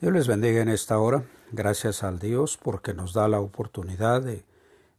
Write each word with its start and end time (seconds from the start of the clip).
Dios 0.00 0.14
les 0.14 0.28
bendiga 0.28 0.62
en 0.62 0.70
esta 0.70 0.98
hora. 0.98 1.24
Gracias 1.52 2.02
al 2.02 2.18
Dios 2.18 2.56
porque 2.56 2.94
nos 2.94 3.12
da 3.12 3.28
la 3.28 3.38
oportunidad 3.38 4.22
de 4.22 4.46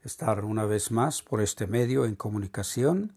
estar 0.03 0.45
una 0.45 0.65
vez 0.65 0.91
más 0.91 1.23
por 1.23 1.41
este 1.41 1.65
medio 1.65 2.05
en 2.05 2.13
comunicación. 2.13 3.11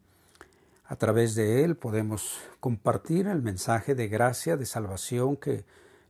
A 0.86 0.96
través 0.96 1.34
de 1.34 1.62
él 1.62 1.76
podemos 1.76 2.38
compartir 2.58 3.26
el 3.26 3.42
mensaje 3.42 3.94
de 3.94 4.08
gracia, 4.08 4.56
de 4.56 4.64
salvación, 4.64 5.36
que 5.36 5.66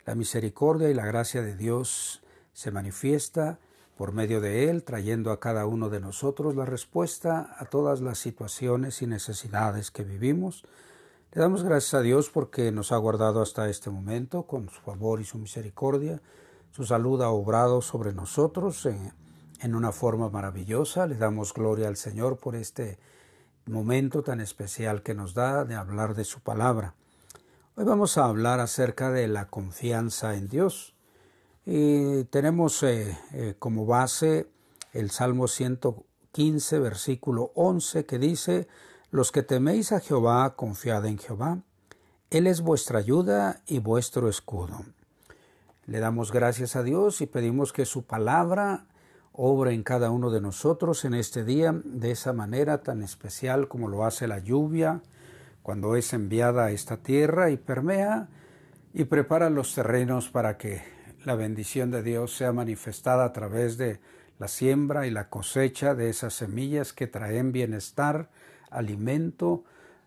la 0.06 0.14
misericordia 0.14 0.90
y 0.90 0.95
la 0.95 1.06
gracia 1.06 1.42
de 1.42 1.57
Dios 1.57 2.22
se 2.52 2.70
manifiesta 2.70 3.59
por 3.96 4.12
medio 4.12 4.41
de 4.41 4.70
él, 4.70 4.84
trayendo 4.84 5.32
a 5.32 5.41
cada 5.41 5.66
uno 5.66 5.91
de 5.91 5.98
nosotros 5.98 6.54
la 6.54 6.66
respuesta 6.66 7.52
a 7.59 7.64
todas 7.64 8.00
las 8.00 8.18
situaciones 8.18 9.02
y 9.02 9.09
necesidades 9.09 9.91
que 9.91 10.04
vivimos 10.04 10.64
le 11.35 11.41
damos 11.41 11.64
gracias 11.64 11.95
a 11.95 12.01
Dios 12.01 12.30
porque 12.30 12.71
nos 12.71 12.93
ha 12.93 12.96
guardado 12.96 13.43
hasta 13.43 13.69
este 13.69 13.91
momento 13.91 14.45
con 14.45 14.69
su 14.69 14.80
favor 14.80 15.21
y 15.21 15.25
su 15.25 15.37
misericordia. 15.37 16.23
Su 16.71 16.85
salud 16.85 17.21
ha 17.23 17.30
obrado 17.30 17.82
sobre 17.82 18.13
nosotros 18.13 18.86
en, 18.86 19.75
una 19.75 19.91
forma 19.91 20.31
maravillosa. 20.31 21.08
Le 21.08 21.17
damos 21.17 21.53
gloria 21.53 21.89
al 21.89 21.96
Señor 21.96 22.36
por 22.36 22.55
este 22.55 23.00
momento 23.67 24.22
tan 24.22 24.41
especial 24.41 25.03
que 25.03 25.14
nos 25.14 25.35
da 25.35 25.64
de 25.64 25.75
hablar 25.75 26.14
de 26.14 26.22
su 26.22 26.39
palabra. 26.39 26.94
Hoy 27.75 27.85
vamos 27.85 28.16
a 28.16 28.27
hablar 28.27 28.61
acerca 28.61 29.11
de 29.11 29.27
la 29.27 29.49
confianza 29.49 30.36
en 30.36 30.49
Dios. 30.49 30.94
Y 31.66 32.25
tenemos 32.27 32.80
eh, 32.84 33.19
eh, 33.33 33.56
como 33.58 33.86
base 33.86 34.47
el 34.92 35.11
Salmo 35.11 35.48
115, 35.48 36.78
versículo 36.78 37.50
11, 37.56 38.06
que 38.06 38.20
dice, 38.20 38.69
los 39.14 39.31
que 39.31 39.45
teméis 39.45 39.92
a 39.92 40.00
Jehová, 40.00 40.56
confiad 40.56 41.06
en 41.06 41.19
Jehová. 41.19 41.61
Él 42.31 42.48
es 42.48 42.62
vuestra 42.62 42.98
ayuda 42.98 43.61
y 43.64 43.78
vuestro 43.78 44.28
escudo. 44.28 44.81
Le 45.86 46.00
damos 46.00 46.33
gracias 46.33 46.75
a 46.75 46.83
Dios 46.83 47.20
y 47.20 47.27
pedimos 47.27 47.72
que 47.72 47.84
su 47.84 48.06
palabra 48.06 48.86
obre 49.31 49.72
en 49.72 49.84
cada 49.84 50.11
uno 50.11 50.30
de 50.30 50.41
nosotros 50.41 51.05
en 51.05 51.14
este 51.14 51.44
día 51.44 51.80
de 51.84 52.11
esa 52.11 52.33
manera 52.33 52.83
tan 52.83 53.05
especial 53.05 53.69
como 53.69 53.86
lo 53.86 54.05
hace 54.05 54.27
la 54.27 54.41
lluvia 54.41 55.00
cuando 55.62 55.94
es 55.94 56.12
enviada 56.12 56.64
a 56.64 56.70
esta 56.72 56.97
tierra 56.97 57.53
y 57.53 57.56
permea 57.56 58.27
y 58.94 59.05
prepara 59.05 59.48
los 59.48 59.77
terrenos 59.77 60.28
para 60.28 60.58
que 60.58 60.83
la 61.25 61.36
bendición 61.36 61.92
de 61.92 62.03
Dios 62.03 62.36
sea 62.36 62.53
manifestada 62.53 63.27
a 63.27 63.33
través 63.33 63.78
de 63.78 64.00
la 64.41 64.48
siembra 64.48 65.06
y 65.06 65.12
la 65.12 65.31
cosecha 65.31 65.94
de 65.94 66.10
esas 66.10 66.34
semillas 66.34 66.92
que 66.92 67.06
traen 67.06 67.53
bienestar 67.53 68.28
alimento, 68.75 69.64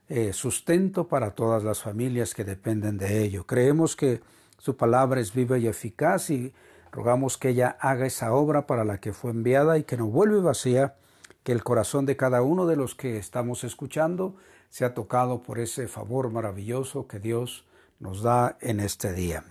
eh, 0.09 0.31
sustento 0.33 1.07
para 1.07 1.31
todas 1.31 1.63
las 1.63 1.81
familias 1.81 2.33
que 2.33 2.43
dependen 2.43 2.97
de 2.97 3.23
ello. 3.23 3.45
Creemos 3.45 3.95
que 3.95 4.21
su 4.57 4.77
palabra 4.77 5.19
es 5.19 5.33
viva 5.33 5.57
y 5.57 5.67
eficaz 5.67 6.29
y 6.29 6.53
rogamos 6.91 7.37
que 7.37 7.49
ella 7.49 7.77
haga 7.79 8.05
esa 8.05 8.33
obra 8.33 8.67
para 8.67 8.85
la 8.85 8.99
que 8.99 9.13
fue 9.13 9.31
enviada 9.31 9.77
y 9.77 9.83
que 9.83 9.97
no 9.97 10.07
vuelva 10.07 10.41
vacía, 10.41 10.95
que 11.43 11.51
el 11.51 11.63
corazón 11.63 12.05
de 12.05 12.15
cada 12.15 12.41
uno 12.41 12.65
de 12.65 12.75
los 12.75 12.95
que 12.95 13.17
estamos 13.17 13.63
escuchando 13.63 14.35
sea 14.69 14.93
tocado 14.93 15.43
por 15.43 15.59
ese 15.59 15.87
favor 15.87 16.31
maravilloso 16.31 17.07
que 17.07 17.19
Dios 17.19 17.65
nos 17.99 18.21
da 18.21 18.57
en 18.61 18.79
este 18.79 19.13
día. 19.13 19.43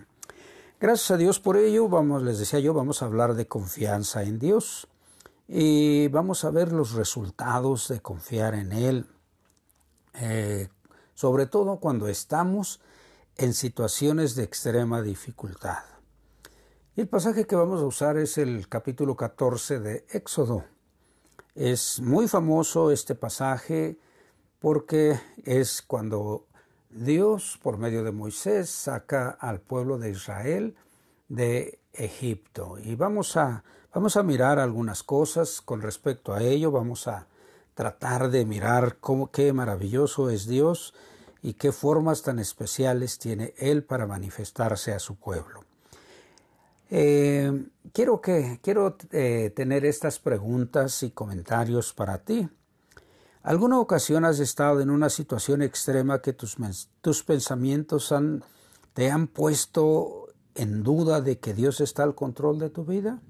Gracias 0.80 1.10
a 1.10 1.16
Dios 1.16 1.40
por 1.40 1.56
ello, 1.56 1.88
vamos, 1.88 2.22
les 2.22 2.38
decía 2.38 2.60
yo, 2.60 2.74
vamos 2.74 3.02
a 3.02 3.06
hablar 3.06 3.34
de 3.34 3.46
confianza 3.46 4.22
en 4.22 4.38
Dios 4.38 4.88
y 5.48 6.08
vamos 6.08 6.44
a 6.44 6.50
ver 6.50 6.72
los 6.72 6.92
resultados 6.92 7.88
de 7.88 8.00
confiar 8.00 8.54
en 8.54 8.72
Él, 8.72 9.06
eh, 10.14 10.68
sobre 11.14 11.46
todo 11.46 11.78
cuando 11.78 12.08
estamos 12.08 12.80
en 13.36 13.54
situaciones 13.54 14.34
de 14.34 14.44
extrema 14.44 15.02
dificultad. 15.02 15.84
Y 16.96 17.02
el 17.02 17.08
pasaje 17.08 17.46
que 17.46 17.56
vamos 17.56 17.80
a 17.80 17.86
usar 17.86 18.16
es 18.16 18.38
el 18.38 18.68
capítulo 18.68 19.16
14 19.16 19.80
de 19.80 20.06
Éxodo. 20.10 20.64
Es 21.54 22.00
muy 22.00 22.26
famoso 22.26 22.90
este 22.90 23.14
pasaje 23.14 23.98
porque 24.58 25.20
es 25.44 25.82
cuando 25.82 26.46
Dios, 26.90 27.58
por 27.62 27.76
medio 27.76 28.02
de 28.02 28.12
Moisés, 28.12 28.70
saca 28.70 29.28
al 29.28 29.60
pueblo 29.60 29.98
de 29.98 30.10
Israel 30.10 30.74
de 31.28 31.78
Egipto. 31.92 32.78
Y 32.78 32.94
vamos 32.94 33.36
a 33.36 33.64
Vamos 33.96 34.18
a 34.18 34.22
mirar 34.22 34.58
algunas 34.58 35.02
cosas 35.02 35.62
con 35.62 35.80
respecto 35.80 36.34
a 36.34 36.42
ello, 36.42 36.70
vamos 36.70 37.08
a 37.08 37.28
tratar 37.72 38.28
de 38.28 38.44
mirar 38.44 38.98
cómo, 39.00 39.30
qué 39.30 39.54
maravilloso 39.54 40.28
es 40.28 40.46
Dios 40.46 40.92
y 41.40 41.54
qué 41.54 41.72
formas 41.72 42.20
tan 42.20 42.38
especiales 42.38 43.18
tiene 43.18 43.54
Él 43.56 43.84
para 43.84 44.06
manifestarse 44.06 44.92
a 44.92 44.98
su 44.98 45.14
pueblo. 45.16 45.64
Eh, 46.90 47.68
quiero 47.94 48.20
que, 48.20 48.60
quiero 48.62 48.98
eh, 49.12 49.50
tener 49.56 49.86
estas 49.86 50.18
preguntas 50.18 51.02
y 51.02 51.12
comentarios 51.12 51.94
para 51.94 52.18
ti. 52.18 52.46
¿Alguna 53.42 53.80
ocasión 53.80 54.26
has 54.26 54.40
estado 54.40 54.82
en 54.82 54.90
una 54.90 55.08
situación 55.08 55.62
extrema 55.62 56.20
que 56.20 56.34
tus, 56.34 56.58
tus 57.00 57.22
pensamientos 57.22 58.12
han, 58.12 58.44
te 58.92 59.10
han 59.10 59.26
puesto 59.26 60.25
en 60.56 60.82
duda 60.82 61.20
de 61.20 61.38
que 61.38 61.54
Dios 61.54 61.80
está 61.80 62.02
al 62.02 62.14
control 62.14 62.58
de 62.58 62.70
tu 62.70 62.84
vida? 62.84 63.20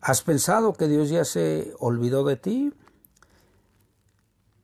¿Has 0.00 0.22
pensado 0.22 0.72
que 0.72 0.88
Dios 0.88 1.10
ya 1.10 1.24
se 1.24 1.74
olvidó 1.78 2.24
de 2.24 2.36
ti? 2.36 2.72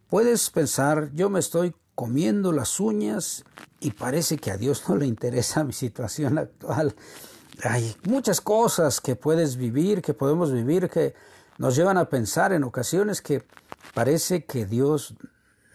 Puedes 0.09 0.50
pensar, 0.50 1.10
yo 1.12 1.28
me 1.28 1.41
estoy 1.41 1.75
comiendo 1.94 2.53
las 2.53 2.81
uñas 2.81 3.44
y 3.81 3.91
parece 3.91 4.38
que 4.38 4.50
a 4.50 4.56
Dios 4.56 4.88
no 4.88 4.97
le 4.97 5.06
interesa 5.06 5.65
mi 5.65 5.72
situación 5.72 6.38
actual. 6.38 6.94
Hay 7.62 7.97
muchas 8.04 8.41
cosas 8.41 9.00
que 9.00 9.16
puedes 9.16 9.56
vivir, 9.56 10.03
que 10.03 10.15
podemos 10.15 10.53
vivir, 10.53 10.88
que 10.88 11.15
nos 11.59 11.75
llevan 11.75 11.98
a 11.98 12.09
pensar 12.09 12.53
en 12.53 12.65
ocasiones 12.65 13.20
que 13.20 13.44
parece 13.94 14.44
que 14.44 14.66
Dios 14.66 15.15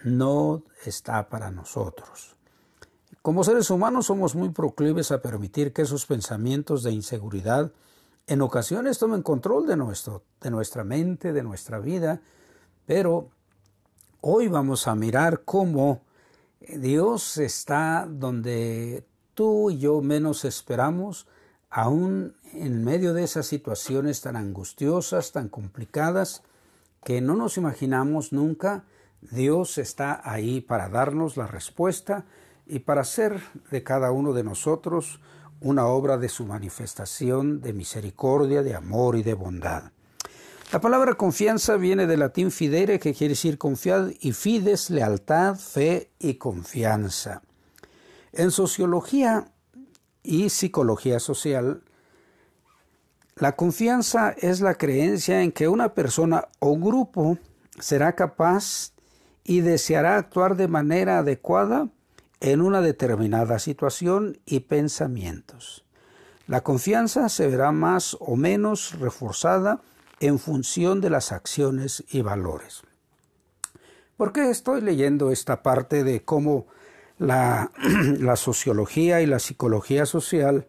no 0.04 0.64
está 0.86 1.28
para 1.30 1.52
nosotros. 1.52 2.36
Como 3.22 3.44
seres 3.44 3.70
humanos 3.70 4.08
somos 4.08 4.34
muy 4.34 4.50
proclives 4.50 5.12
a 5.12 5.22
permitir 5.22 5.74
que 5.74 5.84
esos 5.84 6.08
pensamientos 6.08 6.82
de 6.82 6.92
inseguridad 6.92 7.72
en 8.26 8.42
ocasiones 8.42 8.98
toman 8.98 9.22
control 9.22 9.68
de, 9.68 9.78
nuestro, 9.78 10.24
de 10.42 10.50
nuestra 10.50 10.84
mente, 10.84 11.32
de 11.32 11.44
nuestra 11.44 11.78
vida, 11.78 12.22
pero 12.88 13.30
hoy 14.22 14.48
vamos 14.48 14.88
a 14.88 14.96
mirar 14.96 15.44
cómo 15.46 16.02
Dios 16.62 17.38
está 17.38 18.08
donde 18.10 19.06
tú 19.36 19.70
y 19.70 19.78
yo 19.78 20.02
menos 20.02 20.44
esperamos, 20.44 21.28
aún 21.70 22.34
en 22.54 22.84
medio 22.84 23.14
de 23.14 23.24
esas 23.24 23.46
situaciones 23.46 24.22
tan 24.22 24.36
angustiosas, 24.36 25.32
tan 25.32 25.48
complicadas, 25.48 26.42
que 27.04 27.22
no 27.22 27.36
nos 27.36 27.58
imaginamos 27.58 28.34
nunca, 28.34 28.84
Dios 29.22 29.78
está 29.78 30.22
ahí 30.24 30.60
para 30.60 30.90
darnos 30.90 31.38
la 31.38 31.46
respuesta 31.46 32.26
y 32.72 32.80
para 32.80 33.02
hacer 33.02 33.42
de 33.70 33.84
cada 33.84 34.12
uno 34.12 34.32
de 34.32 34.46
nosotros 34.46 35.20
una 35.60 35.88
obra 35.88 36.18
de 36.18 36.30
su 36.30 36.46
manifestación 36.46 37.60
de 37.60 37.74
misericordia, 37.74 38.64
de 38.64 38.76
amor 38.76 39.18
y 39.18 39.24
de 39.24 39.34
bondad. 39.34 39.92
La 40.72 40.80
palabra 40.80 41.16
confianza 41.16 41.76
viene 41.76 42.08
del 42.08 42.22
latín 42.22 42.50
fidere, 42.50 42.98
que 42.98 43.14
quiere 43.14 43.34
decir 43.34 43.58
confiar, 43.58 44.14
y 44.22 44.32
fides, 44.32 44.90
lealtad, 44.90 45.58
fe 45.58 46.12
y 46.18 46.36
confianza. 46.36 47.42
En 48.32 48.52
sociología 48.52 49.52
y 50.24 50.50
psicología 50.50 51.20
social, 51.20 51.84
la 53.36 53.58
confianza 53.58 54.34
es 54.38 54.62
la 54.62 54.76
creencia 54.76 55.44
en 55.44 55.52
que 55.52 55.68
una 55.68 55.94
persona 55.94 56.48
o 56.60 56.78
grupo 56.78 57.38
será 57.78 58.16
capaz 58.16 58.94
y 59.44 59.60
deseará 59.60 60.16
actuar 60.16 60.56
de 60.56 60.70
manera 60.70 61.18
adecuada 61.18 61.90
en 62.42 62.62
una 62.62 62.82
determinada 62.82 63.60
situación 63.60 64.40
y 64.46 64.62
pensamientos. 64.62 65.86
La 66.48 66.62
confianza 66.62 67.30
se 67.30 67.48
verá 67.48 67.72
más 67.72 68.18
o 68.20 68.36
menos 68.36 69.00
reforzada 69.00 69.80
en 70.20 70.40
función 70.40 71.00
de 71.00 71.12
las 71.12 71.32
acciones 71.32 72.04
y 72.12 72.22
valores. 72.22 72.82
¿Por 74.18 74.34
qué 74.34 74.50
estoy 74.50 74.82
leyendo 74.82 75.32
esta 75.32 75.64
parte 75.64 76.04
de 76.04 76.24
cómo 76.24 76.66
la, 77.18 77.72
la, 78.20 78.36
sociología 78.36 79.22
y 79.22 79.28
la 79.28 79.40
psicología 79.40 80.06
social 80.06 80.68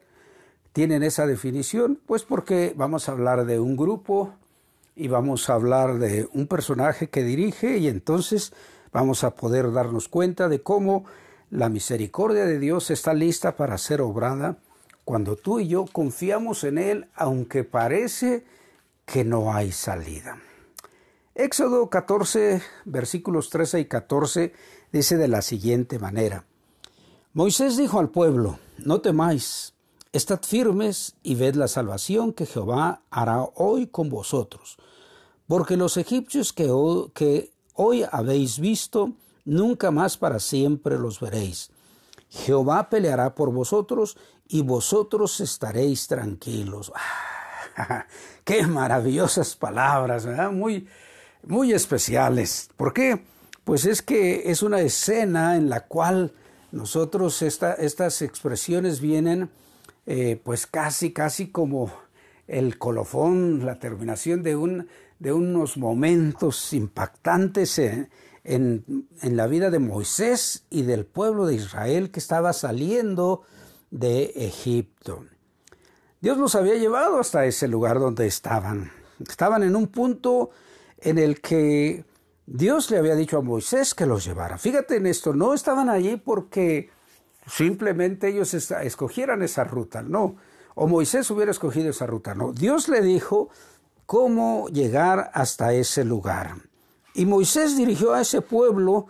tienen 0.73 1.03
esa 1.03 1.27
definición? 1.27 1.99
Pues 2.07 2.23
porque 2.23 2.75
vamos 2.77 3.09
a 3.09 3.13
hablar 3.13 3.47
de 3.47 3.59
un 3.59 3.77
grupo 3.77 4.35
y 4.95 5.09
vamos 5.09 5.49
a 5.49 5.55
hablar 5.55 5.99
de 5.99 6.29
un 6.33 6.47
personaje 6.47 7.09
que 7.09 7.25
dirige 7.25 7.79
y 7.79 7.89
entonces 7.89 8.53
vamos 8.93 9.25
a 9.25 9.35
poder 9.35 9.73
darnos 9.73 10.09
cuenta 10.09 10.49
de 10.49 10.63
cómo 10.63 11.05
la 11.53 11.69
misericordia 11.69 12.47
de 12.47 12.59
Dios 12.59 12.91
está 12.91 13.13
lista 13.13 13.57
para 13.57 13.77
ser 13.77 14.01
obrada 14.01 14.57
cuando 15.05 15.37
tú 15.37 15.61
y 15.61 15.69
yo 15.69 15.85
confiamos 15.85 16.65
en 16.65 16.79
Él, 16.79 17.09
aunque 17.15 17.63
parece 17.63 18.47
que 19.05 19.23
no 19.23 19.53
hay 19.53 19.71
salida. 19.71 20.41
Éxodo 21.35 21.91
14, 21.91 22.63
versículos 22.87 23.51
13 23.51 23.81
y 23.81 23.85
14 23.85 24.55
dice 24.93 25.19
de 25.19 25.29
la 25.29 25.43
siguiente 25.43 25.99
manera. 25.99 26.47
Moisés 27.35 27.77
dijo 27.77 28.01
al 28.01 28.09
pueblo, 28.09 28.59
no 28.79 29.03
temáis, 29.03 29.75
Estad 30.13 30.41
firmes 30.43 31.17
y 31.23 31.35
ved 31.35 31.55
la 31.55 31.69
salvación 31.69 32.35
que 32.35 32.45
Jehová 32.45 33.03
hará 33.11 33.43
hoy 33.43 33.87
con 33.87 34.11
vosotros. 34.11 34.77
Porque 35.47 35.79
los 35.79 35.97
egipcios 35.97 36.53
que 36.53 36.71
hoy, 36.71 37.11
que 37.15 37.51
hoy 37.75 38.05
habéis 38.11 38.59
visto, 38.59 39.13
nunca 39.45 39.91
más 39.91 40.17
para 40.17 40.39
siempre 40.39 40.99
los 40.99 41.21
veréis. 41.21 41.71
Jehová 42.29 42.89
peleará 42.89 43.35
por 43.35 43.53
vosotros 43.53 44.17
y 44.49 44.63
vosotros 44.63 45.41
estaréis 45.41 46.07
tranquilos. 46.07 46.93
Qué 48.45 48.67
maravillosas 48.67 49.55
palabras, 49.57 50.27
Muy, 50.53 50.89
muy 51.43 51.73
especiales. 51.73 52.71
¿Por 52.77 52.93
qué? 52.93 53.25
Pues 53.65 53.85
es 53.85 54.03
que 54.03 54.51
es 54.51 54.63
una 54.63 54.81
escena 54.81 55.57
en 55.57 55.69
la 55.69 55.87
cual 55.87 56.33
nosotros 56.73 57.43
estas 57.43 58.23
expresiones 58.23 59.01
vienen 59.01 59.51
eh, 60.07 60.41
pues 60.43 60.67
casi, 60.67 61.13
casi 61.13 61.49
como 61.49 61.93
el 62.49 62.79
colofón, 62.79 63.65
la 63.65 63.79
terminación 63.79 64.43
de, 64.43 64.57
un, 64.57 64.89
de 65.19 65.33
unos 65.33 65.77
momentos 65.77 66.73
impactantes 66.73 67.79
en, 67.79 68.11
en, 68.45 69.07
la 69.23 69.47
vida 69.47 69.71
de 69.71 69.79
Moisés 69.79 70.65
y 70.71 70.83
del 70.83 71.07
pueblo 71.07 71.47
de 71.47 71.55
Israel 71.55 72.11
que 72.11 72.21
estaba 72.21 72.53
saliendo 72.53 73.43
de 73.91 74.33
Egipto. 74.37 75.25
Dios 76.21 76.39
los 76.39 76.55
había 76.55 76.75
llevado 76.77 77.19
hasta 77.19 77.45
ese 77.47 77.69
lugar 77.69 77.99
donde 77.99 78.27
estaban. 78.27 78.91
Estaban 79.21 79.63
en 79.63 79.77
un 79.77 79.89
punto 79.89 80.51
en 80.99 81.19
el 81.19 81.41
que 81.41 82.05
Dios 82.47 82.91
le 82.91 82.99
había 82.99 83.15
dicho 83.15 83.39
a 83.39 83.43
Moisés 83.43 83.95
que 83.95 84.07
los 84.07 84.25
llevara. 84.25 84.59
Fíjate 84.59 84.97
en 84.97 85.07
esto, 85.07 85.33
no 85.33 85.55
estaban 85.55 85.89
allí 85.89 86.17
porque 86.17 86.91
simplemente 87.47 88.29
ellos 88.29 88.55
escogieran 88.55 89.43
esa 89.43 89.65
ruta, 89.65 90.03
no. 90.03 90.37
O 90.75 90.87
Moisés 90.87 91.31
hubiera 91.31 91.51
escogido 91.51 91.91
esa 91.91 92.07
ruta, 92.07 92.35
no. 92.35 92.53
Dios 92.53 92.89
le 92.89 93.03
dijo 93.03 93.51
cómo 94.07 94.69
llegar 94.69 95.31
hasta 95.35 95.73
ese 95.73 96.05
lugar. 96.05 96.57
Y 97.15 97.27
Moisés 97.27 97.77
dirigió 97.77 98.15
a 98.15 98.23
ese 98.23 98.41
pueblo 98.41 99.07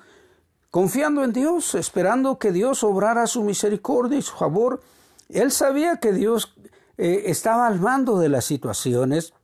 confiando 0.70 1.22
en 1.22 1.32
Dios, 1.32 1.74
esperando 1.74 2.38
que 2.38 2.50
Dios 2.50 2.82
obrara 2.82 3.26
su 3.26 3.42
misericordia 3.44 4.18
y 4.18 4.22
su 4.22 4.34
favor. 4.34 4.80
Él 5.28 5.52
sabía 5.52 5.96
que 5.96 6.12
Dios 6.12 6.54
eh, 6.98 7.24
estaba 7.26 7.66
al 7.66 7.80
mando 7.80 8.18
de 8.18 8.28
las 8.28 8.44
situaciones 8.44 9.34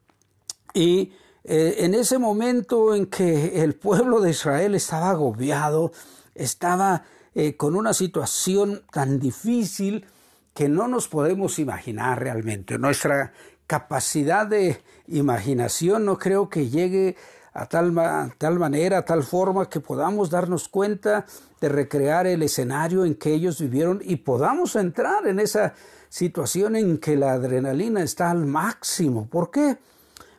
y 0.75 1.13
eh, 1.45 1.77
en 1.79 1.95
ese 1.95 2.19
momento 2.19 2.95
en 2.95 3.07
que 3.07 3.63
el 3.63 3.75
pueblo 3.75 4.21
de 4.21 4.31
Israel 4.31 4.75
estaba 4.75 5.11
agobiado, 5.11 5.93
estaba 6.35 7.05
eh, 7.35 7.57
con 7.57 7.77
una 7.77 7.95
situación 7.95 8.83
tan 8.93 9.19
difícil 9.19 10.07
que 10.55 10.69
no 10.69 10.89
nos 10.89 11.09
podemos 11.09 11.59
imaginar 11.59 12.21
realmente. 12.21 12.79
Nuestra 12.79 13.33
capacidad 13.67 14.47
de 14.47 14.83
imaginación 15.07 16.05
no 16.05 16.19
creo 16.19 16.49
que 16.49 16.69
llegue 16.69 17.17
a 17.53 17.67
tal, 17.67 17.95
tal 18.39 18.59
manera, 18.59 18.99
a 18.99 19.05
tal 19.05 19.23
forma 19.23 19.69
que 19.69 19.81
podamos 19.81 20.31
darnos 20.31 20.69
cuenta 20.69 21.27
de 21.61 21.69
recrear 21.69 22.27
el 22.27 22.43
escenario 22.43 23.05
en 23.05 23.15
que 23.15 23.33
ellos 23.33 23.61
vivieron 23.61 24.01
y 24.03 24.17
podamos 24.17 24.77
entrar 24.77 25.27
en 25.27 25.41
esa 25.41 25.75
situación 26.09 26.77
en 26.77 26.99
que 26.99 27.17
la 27.17 27.33
adrenalina 27.33 28.03
está 28.03 28.31
al 28.31 28.47
máximo. 28.47 29.29
¿Por 29.29 29.51
qué? 29.51 29.79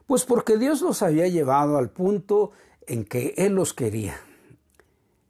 Pues 0.08 0.26
porque 0.26 0.58
Dios 0.58 0.82
los 0.82 1.02
había 1.02 1.28
llevado 1.28 1.78
al 1.78 1.90
punto 1.90 2.52
en 2.88 3.06
que 3.06 3.34
Él 3.38 3.54
los 3.54 3.74
quería. 3.74 4.20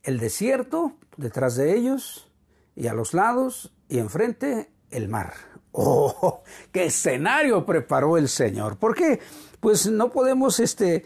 El 0.04 0.20
desierto 0.20 0.94
detrás 1.18 1.56
de 1.56 1.76
ellos 1.76 2.30
y 2.76 2.88
a 2.88 2.94
los 2.94 3.14
lados 3.14 3.74
y 3.90 4.00
enfrente 4.00 4.72
el 4.90 5.10
mar. 5.10 5.34
¡Oh! 5.72 6.44
¡Qué 6.72 6.86
escenario 6.86 7.66
preparó 7.66 8.18
el 8.18 8.30
Señor! 8.30 8.78
¿Por 8.78 8.96
qué? 8.96 9.20
Pues 9.60 9.92
no 9.92 10.10
podemos, 10.10 10.60
este, 10.60 11.06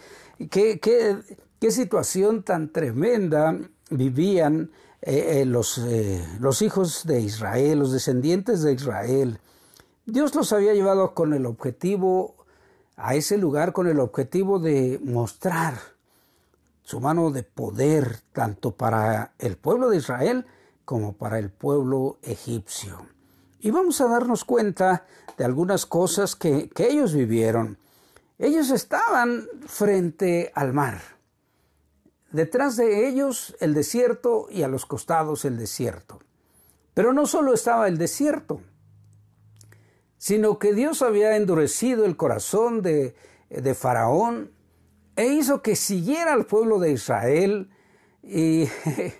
qué, 0.49 1.21
situación 1.69 2.43
tan 2.43 2.71
tremenda 2.71 3.57
vivían 3.89 4.71
eh, 5.01 5.41
eh, 5.41 5.45
los, 5.45 5.77
eh, 5.77 6.25
los 6.39 6.61
hijos 6.61 7.05
de 7.05 7.21
Israel, 7.21 7.79
los 7.79 7.91
descendientes 7.91 8.61
de 8.63 8.73
Israel. 8.73 9.39
Dios 10.05 10.35
los 10.35 10.51
había 10.51 10.73
llevado 10.73 11.13
con 11.13 11.33
el 11.33 11.45
objetivo 11.45 12.35
a 12.95 13.15
ese 13.15 13.37
lugar 13.37 13.73
con 13.73 13.87
el 13.87 13.99
objetivo 13.99 14.59
de 14.59 14.99
mostrar 15.03 15.75
su 16.83 16.99
mano 16.99 17.31
de 17.31 17.43
poder 17.43 18.19
tanto 18.33 18.71
para 18.71 19.33
el 19.39 19.57
pueblo 19.57 19.89
de 19.89 19.97
Israel 19.97 20.45
como 20.85 21.13
para 21.13 21.39
el 21.39 21.49
pueblo 21.49 22.17
egipcio. 22.21 23.07
Y 23.61 23.71
vamos 23.71 24.01
a 24.01 24.09
darnos 24.09 24.43
cuenta 24.43 25.05
de 25.37 25.45
algunas 25.45 25.85
cosas 25.85 26.35
que 26.35 26.69
ellos 26.77 27.13
vivieron. 27.13 27.77
Ellos 28.39 28.71
estaban 28.71 29.47
frente 29.67 30.51
al 30.55 30.73
mar. 30.73 31.01
Detrás 32.31 32.75
de 32.75 33.07
ellos 33.07 33.55
el 33.59 33.73
desierto 33.73 34.47
y 34.49 34.63
a 34.63 34.67
los 34.67 34.85
costados 34.85 35.45
el 35.45 35.57
desierto. 35.57 36.19
Pero 36.93 37.13
no 37.13 37.25
solo 37.27 37.53
estaba 37.53 37.87
el 37.87 37.97
desierto, 37.97 38.61
sino 40.17 40.57
que 40.57 40.73
Dios 40.73 41.01
había 41.01 41.35
endurecido 41.35 42.05
el 42.05 42.17
corazón 42.17 42.81
de, 42.81 43.15
de 43.49 43.73
Faraón 43.75 44.51
e 45.15 45.27
hizo 45.27 45.61
que 45.61 45.75
siguiera 45.75 46.33
al 46.33 46.45
pueblo 46.45 46.79
de 46.79 46.91
Israel 46.91 47.69
y 48.23 48.67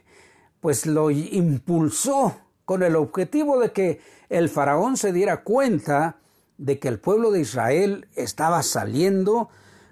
pues 0.59 0.85
lo 0.85 1.11
impulsó 1.11 2.35
con 2.65 2.83
el 2.83 2.95
objetivo 2.95 3.59
de 3.59 3.71
que 3.71 4.01
el 4.29 4.49
faraón 4.49 4.97
se 4.97 5.11
diera 5.11 5.43
cuenta 5.43 6.17
de 6.57 6.79
que 6.79 6.87
el 6.87 6.99
pueblo 6.99 7.31
de 7.31 7.41
Israel 7.41 8.07
estaba 8.15 8.63
saliendo 8.63 9.49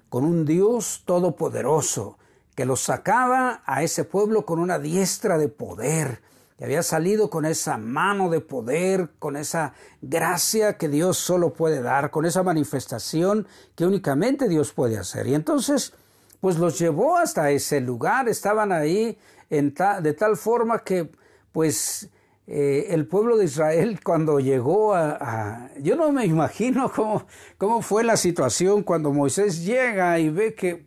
con 0.10 0.24
un 0.26 0.46
Dios 0.46 1.04
todopoderoso, 1.06 2.18
que 2.56 2.66
los 2.66 2.82
sacaba 2.82 3.64
a 3.66 3.84
ese 3.84 4.04
pueblo 4.04 4.46
con 4.46 4.60
una 4.60 4.80
diestra 4.80 5.38
de 5.38 5.48
poder, 5.48 6.22
había 6.64 6.84
salido 6.84 7.30
con 7.32 7.46
esa 7.46 7.78
mano 7.78 8.30
de 8.30 8.40
poder, 8.40 9.10
con 9.18 9.36
esa 9.36 9.74
gracia 10.02 10.78
que 10.78 10.90
Dios 10.90 11.18
solo 11.18 11.54
puede 11.54 11.82
dar, 11.82 12.12
con 12.12 12.26
esa 12.26 12.44
manifestación 12.44 13.48
que 13.76 13.86
únicamente 13.86 14.48
Dios 14.48 14.72
puede 14.72 15.00
hacer. 15.00 15.26
Y 15.26 15.34
entonces, 15.34 15.94
pues 16.40 16.60
los 16.60 16.78
llevó 16.78 17.18
hasta 17.18 17.50
ese 17.50 17.82
lugar, 17.82 18.30
estaban 18.30 18.72
ahí 18.72 19.18
de 19.50 20.14
tal 20.14 20.38
forma 20.38 20.84
que, 20.84 21.12
pues, 21.52 22.10
eh, 22.54 22.94
el 22.94 23.08
pueblo 23.08 23.38
de 23.38 23.46
Israel 23.46 24.02
cuando 24.04 24.42
llegó 24.42 24.94
a, 24.94 25.70
Yo 25.80 25.96
no 25.96 26.12
me 26.12 26.26
imagino 26.26 26.92
cómo, 26.94 27.26
cómo 27.58 27.82
fue 27.82 28.04
la 28.04 28.18
situación 28.18 28.84
cuando 28.84 29.14
Moisés 29.14 29.64
llega 29.64 30.20
y 30.20 30.28
ve 30.28 30.54
que 30.54 30.86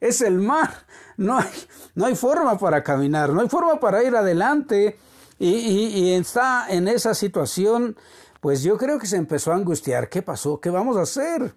es 0.00 0.20
el 0.20 0.40
mar, 0.40 0.84
no 1.16 1.38
hay, 1.38 1.48
no 1.94 2.06
hay 2.06 2.16
forma 2.16 2.58
para 2.58 2.82
caminar, 2.82 3.30
no 3.30 3.40
hay 3.40 3.48
forma 3.48 3.78
para 3.78 4.02
ir 4.02 4.16
adelante 4.16 4.98
y, 5.38 6.10
está 6.10 6.66
en 6.70 6.88
esa 6.88 7.14
situación, 7.14 7.96
pues 8.40 8.64
yo 8.64 8.76
creo 8.76 8.98
que 8.98 9.06
se 9.06 9.16
empezó 9.16 9.52
a 9.52 9.54
angustiar. 9.54 10.08
¿Qué 10.08 10.22
pasó? 10.22 10.60
¿Qué 10.60 10.70
vamos 10.70 10.96
a 10.96 11.02
hacer? 11.02 11.54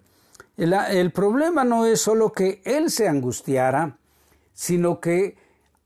El, 0.56 0.74
el 0.74 1.10
problema 1.10 1.64
no 1.64 1.86
es 1.86 2.00
solo 2.00 2.30
que 2.30 2.62
él 2.64 2.88
se 2.88 3.08
angustiara, 3.08 3.98
sino 4.52 5.00
que 5.00 5.36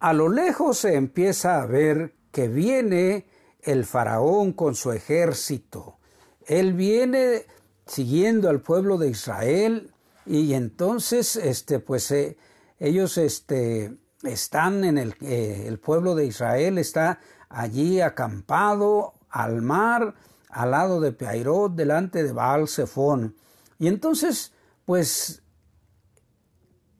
a 0.01 0.13
lo 0.13 0.29
lejos 0.29 0.77
se 0.77 0.97
empieza 0.97 1.63
a 1.63 1.67
ver 1.67 2.13
que 2.31 2.49
viene 2.49 3.25
el 3.65 3.85
faraón 3.85 4.53
con 4.53 4.75
su 4.75 4.93
ejército. 4.93 5.99
Él 6.47 6.75
viene 6.75 7.47
siguiendo 7.87 8.49
al 8.49 8.61
pueblo 8.61 8.99
de 8.99 9.09
Israel 9.11 9.93
y 10.27 10.55
entonces 10.55 11.37
este 11.37 11.79
pues 11.79 12.11
eh, 12.11 12.37
ellos 12.79 13.19
este 13.19 13.97
están 14.23 14.85
en 14.85 14.99
el 14.99 15.15
eh, 15.21 15.65
el 15.67 15.79
pueblo 15.79 16.15
de 16.15 16.27
Israel 16.27 16.79
está 16.79 17.21
allí 17.49 18.01
acampado 18.01 19.15
al 19.31 19.63
mar, 19.63 20.15
al 20.49 20.71
lado 20.71 21.01
de 21.01 21.13
Peairot, 21.13 21.75
delante 21.75 22.23
de 22.23 22.33
Baal 22.33 22.69
Zephón. 22.69 23.37
Y 23.79 23.89
entonces, 23.89 24.53
pues, 24.85 25.43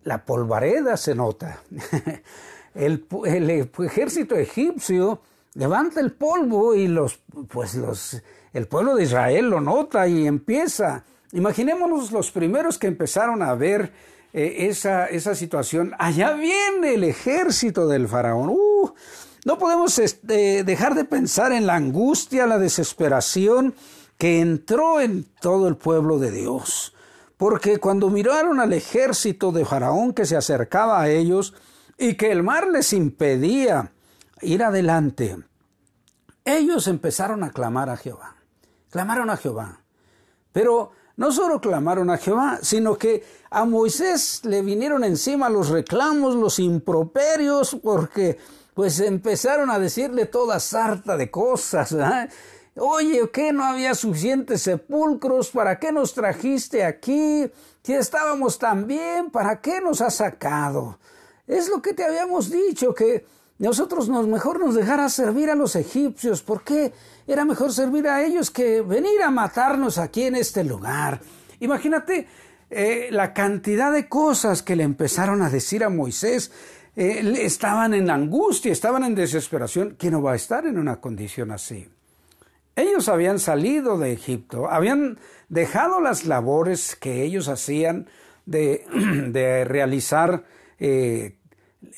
la 0.03 0.25
polvareda 0.25 0.97
se 0.97 1.15
nota. 1.15 1.63
el, 2.75 3.07
ejército 3.79 4.35
egipcio 4.35 5.21
levanta 5.55 6.01
el 6.01 6.13
polvo 6.13 6.75
y 6.75 6.89
los, 6.89 7.21
pues 7.49 7.75
los, 7.75 8.21
el 8.53 8.67
pueblo 8.67 8.97
de 8.97 9.05
Israel 9.05 9.51
lo 9.51 9.61
nota 9.61 10.07
y 10.07 10.27
empieza. 10.27 11.05
Imaginémonos 11.33 12.13
los 12.13 12.31
primeros 12.31 12.79
que 12.79 12.87
empezaron 12.87 13.43
a 13.43 13.55
ver 13.55 13.93
eh, 14.33 14.67
esa, 14.69 15.07
esa 15.07 15.35
situación. 15.35 15.95
Allá 15.99 16.35
viene 16.35 16.95
el 16.95 17.05
ejército 17.05 17.89
del 17.89 18.09
faraón. 18.09 18.51
Uh, 18.51 18.93
no 19.45 19.59
podemos 19.59 19.99
este, 19.99 20.65
dejar 20.65 20.95
de 20.95 21.05
pensar 21.05 21.53
en 21.53 21.67
la 21.67 21.75
angustia, 21.75 22.47
la 22.47 22.59
desesperación 22.59 23.75
que 24.19 24.41
entró 24.41 25.01
en 25.01 25.25
todo 25.41 25.69
el 25.69 25.77
pueblo 25.77 26.19
de 26.19 26.31
Dios. 26.31 26.95
Porque 27.37 27.79
cuando 27.79 28.11
miraron 28.11 28.61
al 28.61 28.73
ejército 28.73 29.51
de 29.53 29.65
Faraón 29.65 30.15
que 30.15 30.25
se 30.25 30.37
acercaba 30.37 31.01
a 31.01 31.11
ellos 31.11 31.53
y 31.99 32.15
que 32.15 32.31
el 32.31 32.43
mar 32.43 32.69
les 32.69 32.93
impedía 32.93 33.93
ir 34.45 34.63
adelante, 34.63 35.37
ellos 36.45 36.87
empezaron 36.89 37.43
a 37.43 37.51
clamar 37.51 37.91
a 37.91 37.97
Jehová. 37.97 38.37
clamaron 38.91 39.29
a 39.29 39.37
Jehová. 39.37 39.81
Pero 40.53 40.93
no 41.17 41.33
solo 41.33 41.61
clamaron 41.61 42.11
a 42.11 42.19
Jehová, 42.19 42.59
sino 42.63 42.97
que 42.97 43.25
a 43.51 43.65
Moisés 43.65 44.45
le 44.45 44.63
vinieron 44.63 45.03
encima 45.05 45.49
los 45.49 45.69
reclamos, 45.69 46.37
los 46.37 46.59
improperios, 46.59 47.77
porque 47.83 48.39
pues 48.75 49.01
empezaron 49.01 49.71
a 49.71 49.79
decirle 49.79 50.27
toda 50.27 50.61
sarta 50.61 51.17
de 51.17 51.31
cosas. 51.31 51.95
Oye, 52.77 53.31
¿qué 53.33 53.53
no 53.53 53.65
había 53.65 53.95
suficientes 53.95 54.63
sepulcros? 54.63 55.51
¿Para 55.51 55.79
qué 55.79 55.93
nos 55.93 56.13
trajiste 56.13 56.85
aquí? 56.85 57.51
Si 57.83 57.93
estábamos 57.93 58.59
tan 58.59 58.87
bien, 58.87 59.31
¿para 59.31 59.61
qué 59.61 59.81
nos 59.81 60.01
has 60.01 60.17
sacado? 60.17 60.99
Es 61.47 61.69
lo 61.69 61.81
que 61.81 61.95
te 61.95 62.05
habíamos 62.05 62.51
dicho, 62.51 62.93
que 62.95 63.25
nosotros 63.59 64.09
nos, 64.09 64.27
mejor 64.27 64.61
nos 64.61 64.75
dejara 64.75 65.09
servir 65.09 65.51
a 65.51 65.55
los 65.55 65.77
egipcios. 65.77 66.43
¿Por 66.43 66.63
qué? 66.63 66.93
Era 67.27 67.45
mejor 67.45 67.73
servir 67.73 68.09
a 68.09 68.25
ellos 68.25 68.51
que 68.51 68.81
venir 68.81 69.23
a 69.23 69.31
matarnos 69.31 69.99
aquí 69.99 70.25
en 70.25 70.37
este 70.37 70.65
lugar. 70.65 71.21
Imagínate 71.61 72.27
eh, 72.71 73.09
la 73.11 73.33
cantidad 73.33 73.93
de 73.93 74.09
cosas 74.09 74.63
que 74.63 74.77
le 74.77 74.83
empezaron 74.83 75.41
a 75.43 75.51
decir 75.51 75.85
a 75.85 75.89
Moisés. 75.89 76.51
Eh, 76.97 77.39
estaban 77.43 77.95
en 77.95 78.11
angustia, 78.11 78.73
estaban 78.73 79.05
en 79.05 79.15
desesperación. 79.15 79.97
¿Quién 79.99 80.15
no 80.15 80.23
va 80.23 80.33
a 80.33 80.37
estar 80.37 80.67
en 80.67 80.79
una 80.79 81.01
condición 81.01 81.53
así? 81.53 81.89
Ellos 82.77 83.09
habían 83.09 83.39
salido 83.39 83.99
de 83.99 84.13
Egipto, 84.13 84.69
habían 84.69 85.19
dejado 85.49 86.01
las 86.01 86.25
labores 86.25 86.97
que 86.97 87.23
ellos 87.23 87.47
hacían 87.47 88.09
de, 88.47 88.85
de 89.31 89.65
realizar 89.65 90.45
eh, 90.81 91.37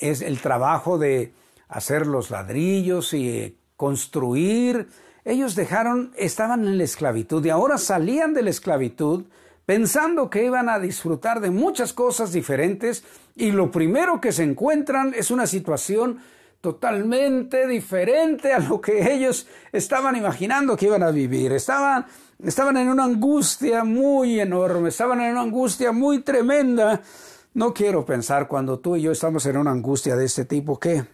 es 0.00 0.20
el 0.22 0.40
trabajo 0.40 0.98
de 0.98 1.32
hacer 1.68 2.06
los 2.06 2.30
ladrillos 2.30 3.12
y 3.14 3.58
construir. 3.76 4.88
Ellos 5.24 5.54
dejaron, 5.54 6.12
estaban 6.16 6.66
en 6.66 6.78
la 6.78 6.84
esclavitud 6.84 7.44
y 7.44 7.50
ahora 7.50 7.78
salían 7.78 8.34
de 8.34 8.42
la 8.42 8.50
esclavitud 8.50 9.24
pensando 9.66 10.30
que 10.30 10.44
iban 10.44 10.68
a 10.68 10.78
disfrutar 10.78 11.40
de 11.40 11.50
muchas 11.50 11.92
cosas 11.92 12.32
diferentes 12.32 13.04
y 13.34 13.50
lo 13.50 13.70
primero 13.70 14.20
que 14.20 14.32
se 14.32 14.44
encuentran 14.44 15.12
es 15.14 15.30
una 15.30 15.46
situación 15.46 16.20
totalmente 16.60 17.66
diferente 17.66 18.52
a 18.52 18.60
lo 18.60 18.80
que 18.80 19.12
ellos 19.12 19.46
estaban 19.72 20.16
imaginando 20.16 20.76
que 20.76 20.86
iban 20.86 21.02
a 21.02 21.10
vivir. 21.10 21.52
Estaban, 21.52 22.06
estaban 22.42 22.76
en 22.76 22.88
una 22.88 23.04
angustia 23.04 23.84
muy 23.84 24.40
enorme, 24.40 24.88
estaban 24.88 25.20
en 25.20 25.32
una 25.32 25.42
angustia 25.42 25.92
muy 25.92 26.20
tremenda. 26.20 27.02
No 27.54 27.74
quiero 27.74 28.04
pensar 28.04 28.48
cuando 28.48 28.78
tú 28.78 28.96
y 28.96 29.02
yo 29.02 29.12
estamos 29.12 29.46
en 29.46 29.56
una 29.56 29.70
angustia 29.70 30.16
de 30.16 30.24
este 30.24 30.44
tipo, 30.44 30.78
¿qué, 30.78 31.04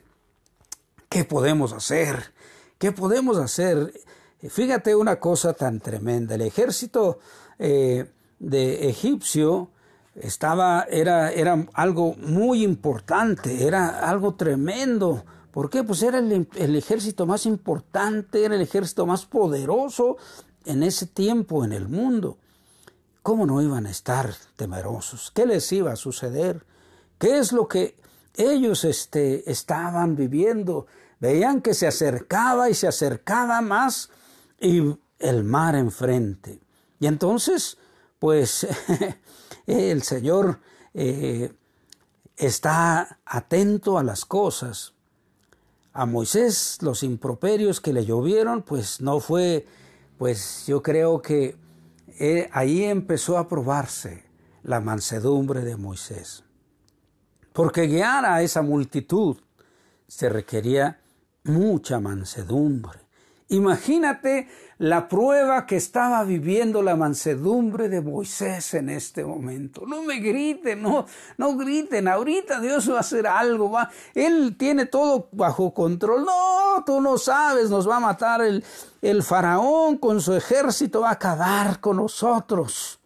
qué 1.12 1.24
podemos 1.24 1.72
hacer? 1.72 2.32
¿Qué 2.78 2.92
podemos 2.92 3.36
hacer? 3.38 3.92
Fíjate 4.48 4.94
una 4.94 5.20
cosa 5.20 5.52
tan 5.52 5.80
tremenda. 5.80 6.34
El 6.34 6.42
ejército 6.42 7.18
eh, 7.58 8.06
de 8.38 8.88
egipcio 8.88 9.68
estaba, 10.14 10.86
era, 10.90 11.30
era 11.30 11.66
algo 11.74 12.14
muy 12.14 12.64
importante, 12.64 13.66
era 13.66 14.08
algo 14.08 14.34
tremendo 14.34 15.24
¿Por 15.52 15.68
qué? 15.68 15.84
Pues 15.84 16.02
era 16.02 16.18
el, 16.18 16.76
ejército 16.76 17.26
más 17.26 17.44
importante, 17.44 18.44
era 18.44 18.54
el 18.54 18.62
ejército 18.62 19.04
más 19.04 19.26
poderoso 19.26 20.16
en 20.64 20.82
ese 20.82 21.06
tiempo 21.06 21.62
en 21.62 21.72
el 21.72 21.88
mundo. 21.88 22.38
¿Cómo 23.22 23.44
no 23.44 23.60
iban 23.60 23.86
a 23.86 23.90
estar 23.90 24.34
temerosos? 24.56 25.30
¿Qué 25.34 25.44
les 25.44 25.70
iba 25.70 25.92
a 25.92 25.96
suceder? 25.96 26.64
¿Qué 27.18 27.38
es 27.38 27.52
lo 27.52 27.68
que 27.68 27.96
ellos 28.34 28.84
este, 28.84 29.48
estaban 29.50 30.16
viviendo? 30.16 30.86
Veían 31.22 31.60
que 31.60 31.72
se 31.72 31.86
acercaba 31.86 32.68
y 32.68 32.74
se 32.74 32.88
acercaba 32.88 33.60
más 33.60 34.10
y 34.58 34.98
el 35.20 35.44
mar 35.44 35.76
enfrente. 35.76 36.60
Y 36.98 37.06
entonces, 37.06 37.78
pues 38.18 38.66
el 39.68 40.02
Señor 40.02 40.58
eh, 40.94 41.52
está 42.36 43.20
atento 43.24 43.98
a 43.98 44.02
las 44.02 44.24
cosas 44.24 44.94
a 45.92 46.06
Moisés 46.06 46.78
los 46.82 47.04
improperios 47.04 47.80
que 47.80 47.92
le 47.92 48.04
llovieron, 48.04 48.62
pues 48.62 49.00
no 49.00 49.20
fue, 49.20 49.64
pues 50.18 50.64
yo 50.66 50.82
creo 50.82 51.22
que 51.22 51.54
eh, 52.18 52.48
ahí 52.52 52.82
empezó 52.82 53.38
a 53.38 53.46
probarse 53.46 54.24
la 54.64 54.80
mansedumbre 54.80 55.60
de 55.60 55.76
Moisés. 55.76 56.42
Porque 57.52 57.86
guiar 57.86 58.24
a 58.24 58.42
esa 58.42 58.62
multitud 58.62 59.36
se 60.08 60.28
requería 60.28 60.98
mucha 61.44 62.00
mansedumbre. 62.00 63.02
Imagínate 63.52 64.48
la 64.78 65.08
prueba 65.08 65.66
que 65.66 65.76
estaba 65.76 66.24
viviendo 66.24 66.80
la 66.80 66.96
mansedumbre 66.96 67.90
de 67.90 68.00
Moisés 68.00 68.72
en 68.72 68.88
este 68.88 69.24
momento. 69.24 69.82
No 69.86 70.02
me 70.02 70.20
griten, 70.20 70.80
no, 70.80 71.04
no 71.36 71.56
griten, 71.58 72.08
ahorita 72.08 72.60
Dios 72.60 72.90
va 72.90 72.96
a 72.96 73.00
hacer 73.00 73.26
algo, 73.26 73.70
va, 73.70 73.90
Él 74.14 74.56
tiene 74.56 74.86
todo 74.86 75.28
bajo 75.32 75.74
control. 75.74 76.24
No, 76.24 76.82
tú 76.86 77.02
no 77.02 77.18
sabes, 77.18 77.68
nos 77.68 77.86
va 77.86 77.98
a 77.98 78.00
matar 78.00 78.40
el, 78.40 78.64
el 79.02 79.22
faraón 79.22 79.98
con 79.98 80.22
su 80.22 80.34
ejército, 80.34 81.02
va 81.02 81.10
a 81.10 81.12
acabar 81.12 81.78
con 81.78 81.98
nosotros. 81.98 83.00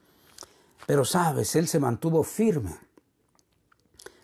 Pero 0.87 1.05
sabes, 1.05 1.57
Él 1.57 1.67
se 1.67 1.81
mantuvo 1.81 2.23
firme. 2.23 2.77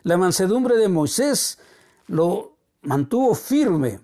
La 0.04 0.16
mansedumbre 0.16 0.76
de 0.76 0.88
Moisés 0.88 1.58
lo 2.06 2.51
mantuvo 2.82 3.34
firme 3.34 4.00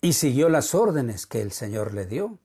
y 0.00 0.14
siguió 0.14 0.48
las 0.48 0.74
órdenes 0.74 1.26
que 1.26 1.40
el 1.42 1.52
Señor 1.52 1.94
le 1.94 2.06
dio. 2.06 2.38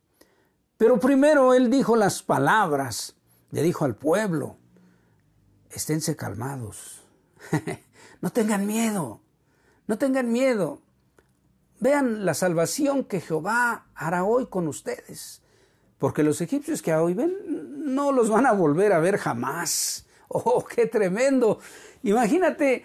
Pero 0.77 0.99
primero 0.99 1.53
él 1.53 1.69
dijo 1.69 1.95
las 1.95 2.21
palabras, 2.21 3.15
le 3.51 3.63
dijo 3.63 3.85
al 3.85 3.95
pueblo, 3.95 4.57
esténse 5.69 6.15
calmados, 6.15 7.01
no 8.21 8.31
tengan 8.31 8.67
miedo, 8.67 9.21
no 9.87 9.97
tengan 9.97 10.31
miedo, 10.31 10.81
vean 11.79 12.25
la 12.25 12.33
salvación 12.33 13.05
que 13.05 13.21
Jehová 13.21 13.87
hará 13.95 14.25
hoy 14.25 14.47
con 14.47 14.67
ustedes, 14.67 15.41
porque 15.97 16.23
los 16.23 16.41
egipcios 16.41 16.81
que 16.81 16.93
hoy 16.93 17.13
ven 17.13 17.33
no 17.95 18.11
los 18.11 18.29
van 18.29 18.45
a 18.45 18.51
volver 18.51 18.91
a 18.93 18.99
ver 18.99 19.17
jamás. 19.17 20.01
Oh, 20.27 20.65
qué 20.65 20.87
tremendo. 20.87 21.59
Imagínate 22.01 22.83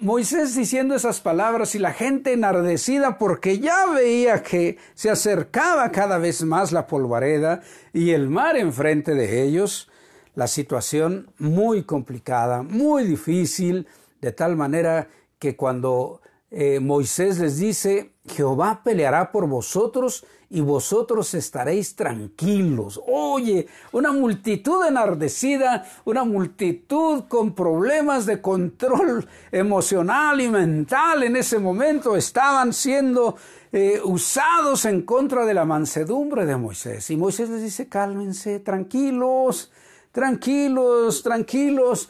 Moisés 0.00 0.54
diciendo 0.54 0.94
esas 0.94 1.20
palabras 1.20 1.74
y 1.74 1.78
la 1.78 1.92
gente 1.92 2.32
enardecida 2.32 3.18
porque 3.18 3.58
ya 3.58 3.86
veía 3.86 4.42
que 4.42 4.78
se 4.94 5.10
acercaba 5.10 5.90
cada 5.90 6.18
vez 6.18 6.42
más 6.44 6.72
la 6.72 6.86
polvareda 6.86 7.62
y 7.92 8.10
el 8.10 8.28
mar 8.28 8.56
enfrente 8.56 9.14
de 9.14 9.42
ellos, 9.42 9.90
la 10.34 10.46
situación 10.46 11.30
muy 11.38 11.82
complicada, 11.84 12.62
muy 12.62 13.04
difícil, 13.04 13.86
de 14.20 14.32
tal 14.32 14.56
manera 14.56 15.08
que 15.38 15.56
cuando 15.56 16.20
eh, 16.50 16.80
Moisés 16.80 17.38
les 17.38 17.58
dice, 17.58 18.14
Jehová 18.26 18.80
peleará 18.82 19.30
por 19.30 19.46
vosotros 19.46 20.24
y 20.50 20.62
vosotros 20.62 21.34
estaréis 21.34 21.94
tranquilos. 21.94 22.98
Oye, 23.06 23.66
una 23.92 24.12
multitud 24.12 24.82
enardecida, 24.86 25.84
una 26.06 26.24
multitud 26.24 27.24
con 27.28 27.54
problemas 27.54 28.24
de 28.24 28.40
control 28.40 29.28
emocional 29.52 30.40
y 30.40 30.48
mental 30.48 31.22
en 31.22 31.36
ese 31.36 31.58
momento 31.58 32.16
estaban 32.16 32.72
siendo 32.72 33.36
eh, 33.70 34.00
usados 34.02 34.86
en 34.86 35.02
contra 35.02 35.44
de 35.44 35.52
la 35.52 35.66
mansedumbre 35.66 36.46
de 36.46 36.56
Moisés. 36.56 37.10
Y 37.10 37.18
Moisés 37.18 37.50
les 37.50 37.62
dice, 37.62 37.88
cálmense, 37.88 38.60
tranquilos, 38.60 39.70
tranquilos, 40.12 41.22
tranquilos. 41.22 42.08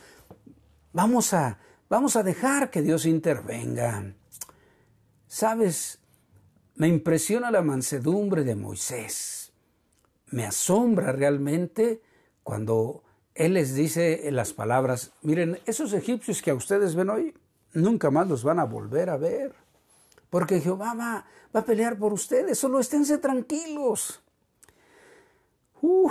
Vamos 0.92 1.35
a, 1.35 1.59
vamos 1.88 2.14
a 2.14 2.23
dejar 2.23 2.71
que 2.71 2.83
Dios 2.83 3.04
intervenga. 3.04 4.14
Sabes, 5.28 6.00
me 6.75 6.88
impresiona 6.88 7.50
la 7.50 7.61
mansedumbre 7.61 8.44
de 8.44 8.54
Moisés. 8.54 9.52
Me 10.30 10.47
asombra 10.47 11.12
realmente 11.12 12.00
cuando 12.42 13.02
él 13.35 13.54
les 13.54 13.75
dice 13.75 14.26
las 14.32 14.54
palabras, 14.54 15.12
miren, 15.23 15.61
esos 15.66 15.92
egipcios 15.92 16.40
que 16.40 16.50
a 16.50 16.54
ustedes 16.54 16.94
ven 16.94 17.11
hoy, 17.11 17.35
nunca 17.75 18.11
más 18.11 18.26
los 18.26 18.42
van 18.42 18.58
a 18.58 18.64
volver 18.64 19.11
a 19.11 19.18
ver, 19.18 19.54
porque 20.30 20.61
Jehová 20.61 20.94
va, 20.94 21.26
a 21.52 21.64
pelear 21.64 21.99
por 21.99 22.12
ustedes, 22.12 22.58
solo 22.58 22.80
esténse 22.80 23.18
tranquilos. 23.18 24.23
Uh, 25.80 26.11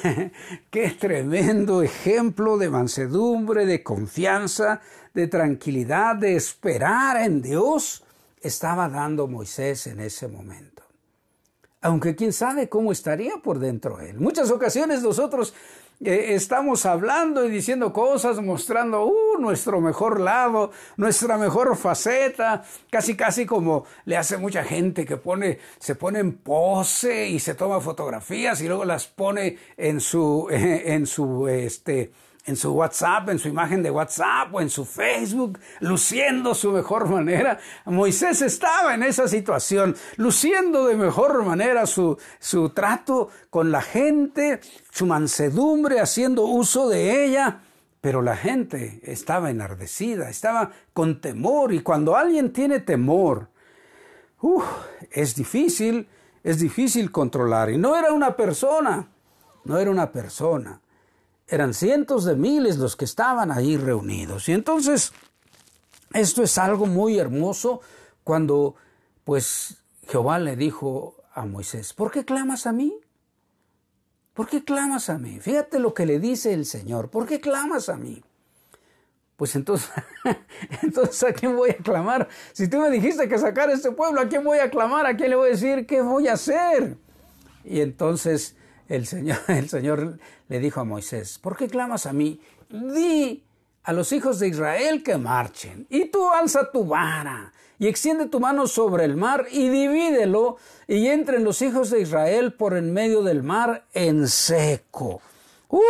qué 0.70 0.90
tremendo 0.90 1.82
ejemplo 1.82 2.58
de 2.58 2.68
mansedumbre, 2.68 3.64
de 3.64 3.82
confianza, 3.82 4.80
de 5.14 5.28
tranquilidad, 5.28 6.16
de 6.16 6.36
esperar 6.36 7.16
en 7.22 7.40
Dios 7.40 8.04
estaba 8.42 8.88
dando 8.88 9.26
Moisés 9.26 9.86
en 9.86 10.00
ese 10.00 10.28
momento. 10.28 10.77
Aunque 11.80 12.16
quién 12.16 12.32
sabe 12.32 12.68
cómo 12.68 12.92
estaría 12.92 13.36
por 13.38 13.58
dentro 13.58 14.00
él. 14.00 14.18
Muchas 14.18 14.50
ocasiones 14.50 15.02
nosotros 15.02 15.54
eh, 16.04 16.34
estamos 16.34 16.86
hablando 16.86 17.44
y 17.44 17.50
diciendo 17.50 17.92
cosas, 17.92 18.40
mostrando 18.40 19.06
uh, 19.06 19.40
nuestro 19.40 19.80
mejor 19.80 20.20
lado, 20.20 20.70
nuestra 20.96 21.36
mejor 21.36 21.76
faceta, 21.76 22.62
casi 22.88 23.16
casi 23.16 23.46
como 23.46 23.84
le 24.04 24.16
hace 24.16 24.36
mucha 24.36 24.62
gente 24.62 25.04
que 25.04 25.16
pone, 25.16 25.58
se 25.80 25.96
pone 25.96 26.20
en 26.20 26.34
pose 26.34 27.28
y 27.28 27.40
se 27.40 27.54
toma 27.54 27.80
fotografías 27.80 28.60
y 28.60 28.68
luego 28.68 28.84
las 28.84 29.08
pone 29.08 29.58
en 29.76 30.00
su, 30.00 30.46
en 30.50 31.04
su, 31.06 31.48
este, 31.48 32.12
en 32.48 32.56
su 32.56 32.72
WhatsApp, 32.72 33.28
en 33.28 33.38
su 33.38 33.48
imagen 33.48 33.82
de 33.82 33.90
WhatsApp 33.90 34.52
o 34.54 34.60
en 34.60 34.70
su 34.70 34.86
Facebook, 34.86 35.58
luciendo 35.80 36.54
su 36.54 36.72
mejor 36.72 37.06
manera. 37.10 37.58
Moisés 37.84 38.40
estaba 38.40 38.94
en 38.94 39.02
esa 39.02 39.28
situación, 39.28 39.94
luciendo 40.16 40.86
de 40.86 40.96
mejor 40.96 41.44
manera 41.44 41.86
su, 41.86 42.18
su 42.38 42.70
trato 42.70 43.28
con 43.50 43.70
la 43.70 43.82
gente, 43.82 44.60
su 44.90 45.04
mansedumbre, 45.04 46.00
haciendo 46.00 46.46
uso 46.46 46.88
de 46.88 47.26
ella. 47.26 47.60
Pero 48.00 48.22
la 48.22 48.36
gente 48.36 49.00
estaba 49.02 49.50
enardecida, 49.50 50.30
estaba 50.30 50.70
con 50.94 51.20
temor 51.20 51.74
y 51.74 51.80
cuando 51.80 52.16
alguien 52.16 52.52
tiene 52.52 52.80
temor, 52.80 53.48
es 55.10 55.34
difícil, 55.34 56.08
es 56.42 56.60
difícil 56.60 57.10
controlar. 57.10 57.70
Y 57.70 57.76
no 57.76 57.96
era 57.96 58.12
una 58.12 58.36
persona, 58.36 59.08
no 59.64 59.78
era 59.78 59.90
una 59.90 60.10
persona 60.10 60.80
eran 61.48 61.72
cientos 61.72 62.24
de 62.24 62.36
miles 62.36 62.76
los 62.76 62.94
que 62.94 63.06
estaban 63.06 63.50
ahí 63.50 63.76
reunidos. 63.76 64.48
Y 64.48 64.52
entonces, 64.52 65.12
esto 66.12 66.42
es 66.42 66.58
algo 66.58 66.86
muy 66.86 67.18
hermoso 67.18 67.80
cuando, 68.22 68.74
pues, 69.24 69.78
Jehová 70.06 70.38
le 70.38 70.56
dijo 70.56 71.16
a 71.32 71.46
Moisés, 71.46 71.94
¿por 71.94 72.10
qué 72.10 72.24
clamas 72.24 72.66
a 72.66 72.72
mí? 72.72 72.94
¿Por 74.34 74.46
qué 74.46 74.62
clamas 74.62 75.08
a 75.08 75.18
mí? 75.18 75.40
Fíjate 75.40 75.78
lo 75.78 75.94
que 75.94 76.06
le 76.06 76.20
dice 76.20 76.52
el 76.52 76.66
Señor, 76.66 77.10
¿por 77.10 77.26
qué 77.26 77.40
clamas 77.40 77.88
a 77.88 77.96
mí? 77.96 78.22
Pues 79.36 79.56
entonces, 79.56 79.90
entonces 80.82 81.22
¿a 81.22 81.32
quién 81.32 81.56
voy 81.56 81.70
a 81.70 81.76
clamar? 81.76 82.28
Si 82.52 82.68
tú 82.68 82.78
me 82.78 82.90
dijiste 82.90 83.28
que 83.28 83.38
sacar 83.38 83.70
este 83.70 83.92
pueblo, 83.92 84.20
¿a 84.20 84.28
quién 84.28 84.44
voy 84.44 84.58
a 84.58 84.68
clamar? 84.68 85.06
¿A 85.06 85.16
quién 85.16 85.30
le 85.30 85.36
voy 85.36 85.48
a 85.48 85.52
decir 85.52 85.86
qué 85.86 86.02
voy 86.02 86.28
a 86.28 86.34
hacer? 86.34 86.96
Y 87.64 87.80
entonces 87.80 88.56
el 88.88 89.06
Señor, 89.06 89.38
el 89.48 89.68
Señor 89.68 90.18
le 90.48 90.58
dijo 90.58 90.80
a 90.80 90.84
Moisés, 90.84 91.38
¿por 91.38 91.56
qué 91.56 91.68
clamas 91.68 92.06
a 92.06 92.12
mí? 92.12 92.40
Di 92.70 93.44
a 93.84 93.92
los 93.92 94.12
hijos 94.12 94.38
de 94.38 94.48
Israel 94.48 95.02
que 95.02 95.16
marchen, 95.16 95.86
y 95.88 96.06
tú 96.06 96.30
alza 96.30 96.70
tu 96.70 96.86
vara, 96.86 97.52
y 97.78 97.86
extiende 97.86 98.26
tu 98.26 98.40
mano 98.40 98.66
sobre 98.66 99.04
el 99.04 99.16
mar, 99.16 99.46
y 99.50 99.68
divídelo, 99.68 100.56
y 100.86 101.06
entren 101.06 101.44
los 101.44 101.62
hijos 101.62 101.90
de 101.90 102.00
Israel 102.00 102.52
por 102.52 102.76
en 102.76 102.92
medio 102.92 103.22
del 103.22 103.42
mar 103.42 103.86
en 103.94 104.28
seco. 104.28 105.22
¡Uh! 105.68 105.80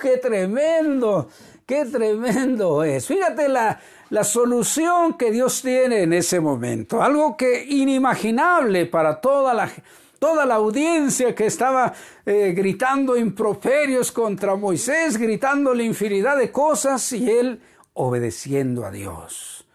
¡Qué 0.00 0.18
tremendo! 0.18 1.28
¡Qué 1.66 1.86
tremendo 1.86 2.84
es! 2.84 3.06
Fíjate 3.06 3.48
la, 3.48 3.80
la 4.10 4.24
solución 4.24 5.18
que 5.18 5.30
Dios 5.30 5.60
tiene 5.62 6.02
en 6.02 6.12
ese 6.12 6.40
momento, 6.40 7.02
algo 7.02 7.36
que 7.36 7.64
inimaginable 7.64 8.86
para 8.86 9.20
toda 9.20 9.54
la 9.54 9.68
gente 9.68 10.03
toda 10.24 10.46
la 10.46 10.54
audiencia 10.54 11.34
que 11.34 11.44
estaba 11.44 11.92
eh, 12.24 12.54
gritando 12.56 13.14
improperios 13.14 14.10
contra 14.10 14.56
Moisés, 14.56 15.18
gritándole 15.18 15.84
infinidad 15.84 16.38
de 16.38 16.50
cosas 16.50 17.12
y 17.12 17.30
él 17.30 17.60
obedeciendo 17.92 18.86
a 18.86 18.90
Dios. 18.90 19.66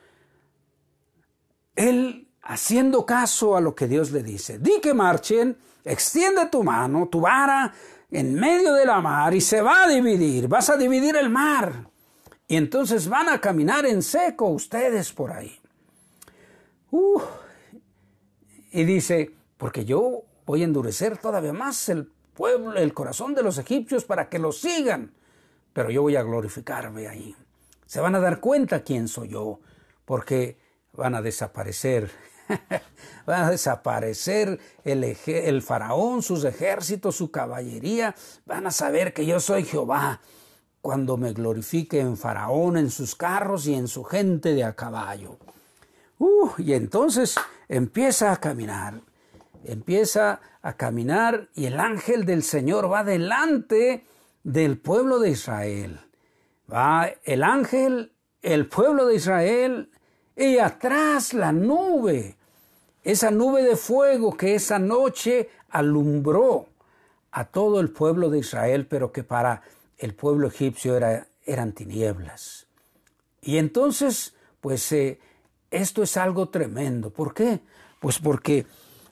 Él 1.75 2.29
haciendo 2.41 3.05
caso 3.05 3.55
a 3.55 3.61
lo 3.61 3.75
que 3.75 3.87
Dios 3.87 4.09
le 4.09 4.23
dice. 4.23 4.57
Di 4.57 4.81
que 4.81 4.95
marchen, 4.95 5.55
extiende 5.85 6.47
tu 6.47 6.63
mano, 6.63 7.09
tu 7.09 7.21
vara, 7.21 7.71
en 8.09 8.33
medio 8.33 8.73
de 8.73 8.87
la 8.87 9.01
mar 9.01 9.31
y 9.35 9.41
se 9.41 9.61
va 9.61 9.83
a 9.83 9.87
dividir, 9.87 10.47
vas 10.47 10.71
a 10.71 10.77
dividir 10.77 11.15
el 11.15 11.29
mar. 11.29 11.91
Y 12.47 12.55
entonces 12.55 13.07
van 13.07 13.29
a 13.29 13.39
caminar 13.39 13.85
en 13.85 14.01
seco 14.01 14.47
ustedes 14.47 15.13
por 15.13 15.31
ahí. 15.31 15.59
Uh, 16.89 17.21
y 18.71 18.83
dice, 18.83 19.29
porque 19.59 19.85
yo 19.85 20.23
voy 20.49 20.63
a 20.63 20.65
endurecer 20.65 21.19
todavía 21.19 21.53
más 21.53 21.89
el 21.89 22.11
pueblo, 22.33 22.73
el 22.73 22.91
corazón 22.91 23.35
de 23.35 23.43
los 23.43 23.59
egipcios 23.59 24.03
para 24.03 24.29
que 24.29 24.39
los 24.39 24.59
sigan. 24.59 25.13
Pero 25.73 25.91
yo 25.91 26.01
voy 26.01 26.15
a 26.15 26.23
glorificarme 26.23 27.07
ahí. 27.07 27.35
Se 27.85 27.99
van 28.01 28.15
a 28.15 28.19
dar 28.19 28.39
cuenta 28.39 28.81
quién 28.81 29.07
soy 29.07 29.29
yo, 29.29 29.59
porque 30.05 30.57
van 30.93 31.13
a 31.13 31.21
desaparecer. 31.21 32.09
van 33.27 33.43
a 33.43 33.51
desaparecer 33.51 34.59
el, 34.83 35.61
faraón, 35.61 36.23
sus 36.23 36.43
ejércitos, 36.45 37.15
su 37.15 37.29
caballería. 37.29 38.15
Van 38.47 38.65
a 38.65 38.71
saber 38.71 39.13
que 39.13 39.27
yo 39.27 39.39
soy 39.39 39.65
Jehová 39.65 40.19
cuando 40.81 41.15
me 41.15 41.31
glorifique 41.31 41.99
en 41.99 42.17
faraón, 42.17 42.75
en 42.75 42.89
sus 42.89 43.13
carros 43.13 43.67
y 43.67 43.75
en 43.75 43.87
su 43.87 44.03
gente 44.03 44.55
de 44.55 44.63
a 44.63 44.75
caballo. 44.75 45.37
Uh, 46.17 46.49
y 46.57 46.73
entonces 46.73 47.35
empieza 47.67 48.31
a 48.31 48.37
caminar 48.37 49.03
empieza 49.63 50.41
a 50.61 50.73
caminar 50.73 51.49
y 51.55 51.65
el 51.65 51.79
ángel 51.79 52.25
del 52.25 52.43
Señor 52.43 52.91
va 52.91 53.03
delante 53.03 54.05
del 54.43 54.77
pueblo 54.77 55.19
de 55.19 55.31
Israel. 55.31 55.99
Va 56.71 57.09
el 57.23 57.43
ángel, 57.43 58.13
el 58.41 58.67
pueblo 58.67 59.05
de 59.05 59.15
Israel 59.15 59.89
y 60.35 60.57
atrás 60.59 61.33
la 61.33 61.51
nube, 61.51 62.37
esa 63.03 63.31
nube 63.31 63.63
de 63.63 63.75
fuego 63.75 64.35
que 64.35 64.55
esa 64.55 64.79
noche 64.79 65.49
alumbró 65.69 66.67
a 67.31 67.45
todo 67.45 67.79
el 67.79 67.89
pueblo 67.89 68.29
de 68.29 68.39
Israel, 68.39 68.87
pero 68.87 69.11
que 69.11 69.23
para 69.23 69.61
el 69.97 70.13
pueblo 70.13 70.47
egipcio 70.47 70.95
era, 70.95 71.27
eran 71.45 71.73
tinieblas. 71.73 72.67
Y 73.41 73.57
entonces, 73.57 74.33
pues 74.61 74.91
eh, 74.91 75.19
esto 75.71 76.03
es 76.03 76.17
algo 76.17 76.49
tremendo. 76.49 77.09
¿Por 77.09 77.33
qué? 77.33 77.59
Pues 77.99 78.19
porque 78.19 78.65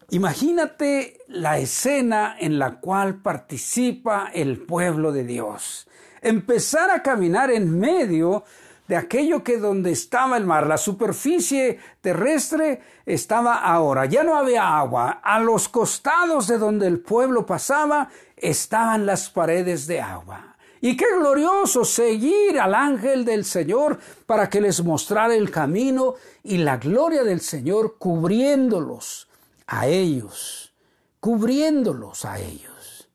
Imagínate 0.09 1.19
la 1.27 1.57
escena 1.59 2.37
en 2.39 2.59
la 2.59 2.79
cual 2.79 3.15
participa 3.15 4.31
el 4.33 4.57
pueblo 4.57 5.11
de 5.11 5.25
Dios. 5.25 5.85
Empezar 6.21 6.89
a 6.91 7.03
caminar 7.03 7.51
en 7.51 7.77
medio 7.77 8.45
de 8.87 8.95
aquello 8.95 9.43
que 9.43 9.57
donde 9.57 9.91
estaba 9.91 10.37
el 10.37 10.45
mar, 10.45 10.65
la 10.65 10.77
superficie 10.77 11.79
terrestre 11.99 12.81
estaba 13.05 13.55
ahora, 13.55 14.05
ya 14.05 14.23
no 14.23 14.37
había 14.37 14.77
agua, 14.77 15.19
a 15.21 15.39
los 15.39 15.67
costados 15.67 16.47
de 16.47 16.57
donde 16.57 16.87
el 16.87 17.01
pueblo 17.01 17.45
pasaba 17.45 18.07
estaban 18.37 19.05
las 19.05 19.29
paredes 19.29 19.87
de 19.87 19.99
agua. 19.99 20.55
Y 20.79 20.95
qué 20.95 21.07
glorioso 21.19 21.83
seguir 21.83 22.61
al 22.61 22.75
ángel 22.75 23.25
del 23.25 23.43
Señor 23.43 23.99
para 24.25 24.49
que 24.49 24.61
les 24.61 24.81
mostrara 24.81 25.35
el 25.35 25.51
camino 25.51 26.15
y 26.43 26.59
la 26.59 26.77
gloria 26.77 27.25
del 27.25 27.41
Señor 27.41 27.97
cubriéndolos 27.97 29.26
a 29.67 29.87
ellos, 29.87 30.73
cubriéndolos 31.19 32.25
a 32.25 32.39
ellos. 32.39 33.09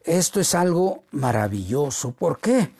Esto 0.00 0.40
es 0.40 0.54
algo 0.54 1.04
maravilloso. 1.12 2.12
¿Por 2.12 2.38
qué? 2.38 2.70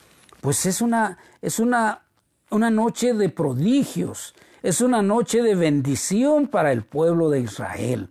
Pues 0.40 0.66
es 0.66 0.80
una, 0.80 1.18
es 1.40 1.58
una, 1.58 2.02
una 2.50 2.70
noche 2.70 3.14
de 3.14 3.28
prodigios, 3.28 4.34
es 4.62 4.80
una 4.80 5.02
noche 5.02 5.42
de 5.42 5.54
bendición 5.54 6.48
para 6.48 6.72
el 6.72 6.84
pueblo 6.84 7.30
de 7.30 7.40
Israel, 7.40 8.10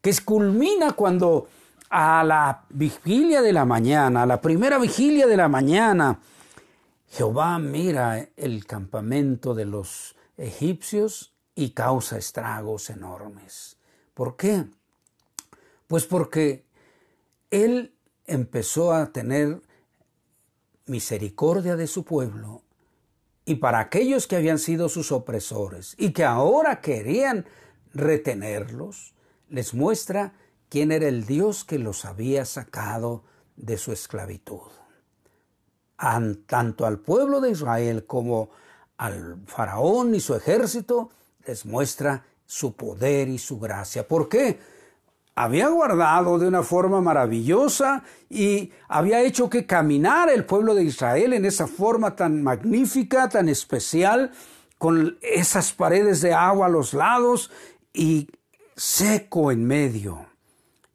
que 0.00 0.14
culmina 0.24 0.92
cuando 0.92 1.48
a 1.90 2.22
la 2.24 2.64
vigilia 2.70 3.42
de 3.42 3.52
la 3.52 3.64
mañana, 3.64 4.22
a 4.22 4.26
la 4.26 4.40
primera 4.40 4.78
vigilia 4.78 5.26
de 5.26 5.36
la 5.36 5.48
mañana, 5.48 6.20
Jehová 7.08 7.58
mira 7.58 8.28
el 8.36 8.66
campamento 8.66 9.54
de 9.54 9.64
los 9.64 10.14
egipcios 10.36 11.32
y 11.56 11.70
causa 11.70 12.16
estragos 12.16 12.90
enormes. 12.90 13.79
¿Por 14.20 14.36
qué? 14.36 14.66
Pues 15.86 16.04
porque 16.04 16.66
Él 17.50 17.96
empezó 18.26 18.92
a 18.92 19.12
tener 19.12 19.62
misericordia 20.84 21.74
de 21.74 21.86
su 21.86 22.04
pueblo 22.04 22.60
y 23.46 23.54
para 23.54 23.78
aquellos 23.78 24.26
que 24.26 24.36
habían 24.36 24.58
sido 24.58 24.90
sus 24.90 25.10
opresores 25.10 25.94
y 25.96 26.12
que 26.12 26.24
ahora 26.24 26.82
querían 26.82 27.46
retenerlos, 27.94 29.14
les 29.48 29.72
muestra 29.72 30.34
quién 30.68 30.92
era 30.92 31.08
el 31.08 31.24
Dios 31.24 31.64
que 31.64 31.78
los 31.78 32.04
había 32.04 32.44
sacado 32.44 33.24
de 33.56 33.78
su 33.78 33.90
esclavitud. 33.90 34.70
Tanto 36.44 36.84
al 36.84 36.98
pueblo 36.98 37.40
de 37.40 37.52
Israel 37.52 38.04
como 38.04 38.50
al 38.98 39.40
faraón 39.46 40.14
y 40.14 40.20
su 40.20 40.34
ejército 40.34 41.08
les 41.46 41.64
muestra 41.64 42.26
su 42.50 42.74
poder 42.74 43.28
y 43.28 43.38
su 43.38 43.60
gracia. 43.60 44.08
¿Por 44.08 44.28
qué? 44.28 44.58
Había 45.36 45.68
guardado 45.68 46.36
de 46.36 46.48
una 46.48 46.64
forma 46.64 47.00
maravillosa 47.00 48.02
y 48.28 48.72
había 48.88 49.22
hecho 49.22 49.48
que 49.48 49.66
caminara 49.66 50.32
el 50.32 50.44
pueblo 50.44 50.74
de 50.74 50.82
Israel 50.82 51.32
en 51.32 51.44
esa 51.44 51.68
forma 51.68 52.16
tan 52.16 52.42
magnífica, 52.42 53.28
tan 53.28 53.48
especial, 53.48 54.32
con 54.78 55.16
esas 55.22 55.72
paredes 55.72 56.22
de 56.22 56.34
agua 56.34 56.66
a 56.66 56.70
los 56.70 56.92
lados 56.92 57.52
y 57.92 58.28
seco 58.74 59.52
en 59.52 59.64
medio. 59.64 60.26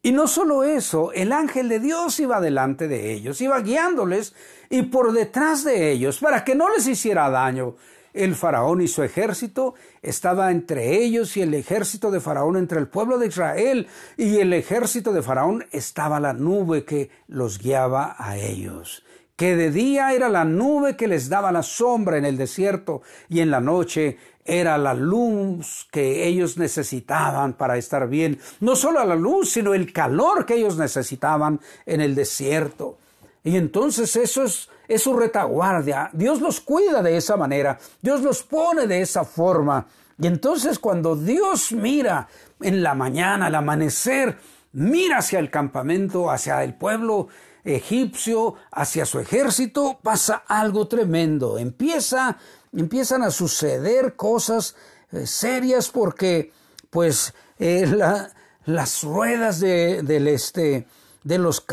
Y 0.02 0.12
no 0.12 0.28
solo 0.28 0.66
eso, 0.66 1.14
el 1.14 1.32
ángel 1.32 1.70
de 1.70 1.80
Dios 1.80 2.20
iba 2.20 2.42
delante 2.42 2.90
de 2.90 3.14
ellos, 3.14 3.40
iba 3.40 3.62
guiándoles 3.62 4.36
y 4.70 4.82
por 4.82 5.14
detrás 5.14 5.64
de 5.64 5.92
ellos 5.92 6.20
para 6.20 6.44
que 6.44 6.54
no 6.54 6.70
les 6.70 6.86
hiciera 6.86 7.30
daño. 7.30 7.78
El 8.16 8.34
faraón 8.34 8.82
y 8.82 8.88
su 8.88 9.04
ejército 9.04 9.76
estaba 10.02 10.50
entre 10.50 11.04
ellos 11.04 11.36
y 11.36 11.42
el 11.42 11.54
ejército 11.54 12.10
de 12.10 12.22
faraón 12.22 12.56
entre 12.56 12.80
el 12.80 12.88
pueblo 12.88 13.20
de 13.20 13.28
Israel 13.28 13.88
y 14.16 14.38
el 14.38 14.54
ejército 14.54 15.12
de 15.12 15.22
faraón 15.22 15.66
estaba 15.72 16.20
la 16.22 16.34
nube 16.34 16.86
que 16.86 17.10
los 17.28 17.60
guiaba 17.60 18.16
a 18.18 18.38
ellos 18.38 19.04
que 19.36 19.58
de 19.58 19.70
día 19.70 20.14
era 20.14 20.30
la 20.30 20.46
nube 20.46 20.96
que 20.96 21.10
les 21.10 21.28
daba 21.28 21.52
la 21.52 21.62
sombra 21.62 22.18
en 22.18 22.24
el 22.24 22.38
desierto 22.38 23.02
y 23.28 23.42
en 23.42 23.52
la 23.52 23.60
noche 23.60 24.18
era 24.46 24.78
la 24.78 24.94
luz 24.94 25.88
que 25.92 26.26
ellos 26.26 26.58
necesitaban 26.58 27.54
para 27.54 27.78
estar 27.78 28.08
bien. 28.08 28.40
No 28.60 28.76
solo 28.76 29.04
la 29.04 29.16
luz, 29.16 29.50
sino 29.50 29.74
el 29.74 29.92
calor 29.92 30.46
que 30.46 30.56
ellos 30.56 30.78
necesitaban 30.78 31.60
en 31.86 32.00
el 32.00 32.16
desierto. 32.16 33.00
Y 33.46 33.58
entonces 33.58 34.16
eso 34.16 34.44
es, 34.44 34.68
su 35.02 35.16
retaguardia. 35.16 36.10
Dios 36.14 36.42
los 36.42 36.60
cuida 36.60 37.04
de 37.04 37.16
esa 37.16 37.38
manera. 37.38 37.78
Dios 38.02 38.22
los 38.22 38.42
pone 38.42 38.88
de 38.88 39.02
esa 39.02 39.24
forma. 39.24 39.86
Y 40.20 40.26
entonces 40.26 40.80
cuando 40.80 41.16
Dios 41.16 41.72
mira 41.72 42.28
en 42.60 42.82
la 42.82 42.96
mañana, 42.96 43.46
al 43.46 43.54
amanecer, 43.54 44.40
mira 44.74 45.20
hacia 45.20 45.38
el 45.38 45.52
campamento, 45.52 46.32
hacia 46.32 46.64
el 46.64 46.74
pueblo 46.74 47.28
egipcio, 47.64 48.56
hacia 48.72 49.06
su 49.06 49.20
ejército, 49.20 50.00
pasa 50.02 50.44
algo 50.48 50.88
tremendo. 50.88 51.60
Empieza, 51.60 52.40
empiezan 52.74 53.22
a 53.22 53.30
suceder 53.30 54.16
cosas 54.16 54.76
eh, 55.12 55.28
serias 55.28 55.90
porque, 55.90 56.52
pues, 56.90 57.36
eh, 57.60 57.86
las 58.66 59.04
ruedas 59.04 59.60
de, 59.60 60.02
del 60.02 60.30
este, 60.30 60.88
de 61.26 61.40
los, 61.40 61.66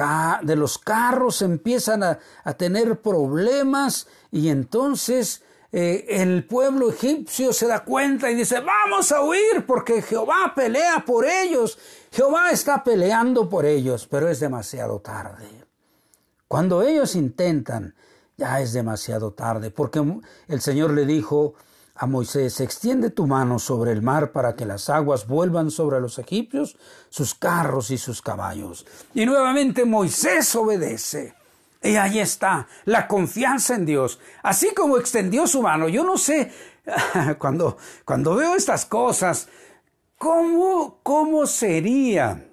de 0.42 0.56
los 0.56 0.78
carros 0.78 1.42
empiezan 1.42 2.02
a, 2.02 2.18
tener 2.56 3.00
problemas 3.00 4.08
y 4.30 4.48
entonces 4.48 5.42
eh, 5.70 6.06
el 6.08 6.46
pueblo 6.46 6.90
egipcio 6.90 7.52
se 7.52 7.66
da 7.66 7.84
cuenta 7.84 8.30
y 8.30 8.34
dice, 8.34 8.60
vamos 8.60 9.12
a 9.12 9.22
huir 9.22 9.66
porque 9.66 10.00
Jehová 10.00 10.54
pelea 10.56 11.04
por 11.06 11.26
ellos. 11.26 11.78
Jehová 12.10 12.50
está 12.50 12.82
peleando 12.82 13.48
por 13.48 13.66
ellos, 13.66 14.08
pero 14.10 14.28
es 14.28 14.40
demasiado 14.40 15.00
tarde. 15.00 15.46
Cuando 16.48 16.82
ellos 16.82 17.14
intentan, 17.14 17.94
ya 18.38 18.60
es 18.60 18.72
demasiado 18.72 19.32
tarde, 19.32 19.70
porque 19.70 20.02
el 20.48 20.60
Señor 20.62 20.92
le 20.92 21.04
dijo 21.04 21.54
a 21.94 22.06
Moisés, 22.06 22.60
extiende 22.60 23.10
tu 23.10 23.26
mano 23.26 23.58
sobre 23.58 23.92
el 23.92 24.02
mar 24.02 24.32
para 24.32 24.56
que 24.56 24.64
las 24.64 24.88
aguas 24.88 25.26
vuelvan 25.26 25.70
sobre 25.70 26.00
los 26.00 26.18
egipcios, 26.18 26.76
sus 27.10 27.34
carros 27.34 27.90
y 27.90 27.98
sus 27.98 28.22
caballos. 28.22 28.86
Y 29.14 29.26
nuevamente 29.26 29.84
Moisés 29.84 30.54
obedece. 30.56 31.34
Y 31.82 31.96
ahí 31.96 32.20
está, 32.20 32.68
la 32.84 33.08
confianza 33.08 33.74
en 33.74 33.84
Dios. 33.84 34.20
Así 34.42 34.72
como 34.74 34.98
extendió 34.98 35.46
su 35.46 35.62
mano, 35.62 35.88
yo 35.88 36.04
no 36.04 36.16
sé, 36.16 36.52
cuando, 37.38 37.76
cuando 38.04 38.36
veo 38.36 38.54
estas 38.54 38.86
cosas, 38.86 39.48
¿cómo, 40.16 41.00
cómo 41.02 41.46
sería? 41.46 42.48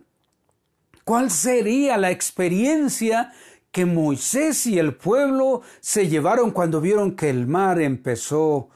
¿Cuál 1.06 1.32
sería 1.32 1.98
la 1.98 2.12
experiencia 2.12 3.32
que 3.72 3.86
Moisés 3.86 4.66
y 4.66 4.80
el 4.80 4.96
pueblo 4.96 5.62
se 5.80 6.08
llevaron 6.08 6.52
cuando 6.52 6.82
vieron 6.82 7.16
que 7.16 7.30
el 7.30 7.48
mar 7.48 7.80
empezó 7.80 8.70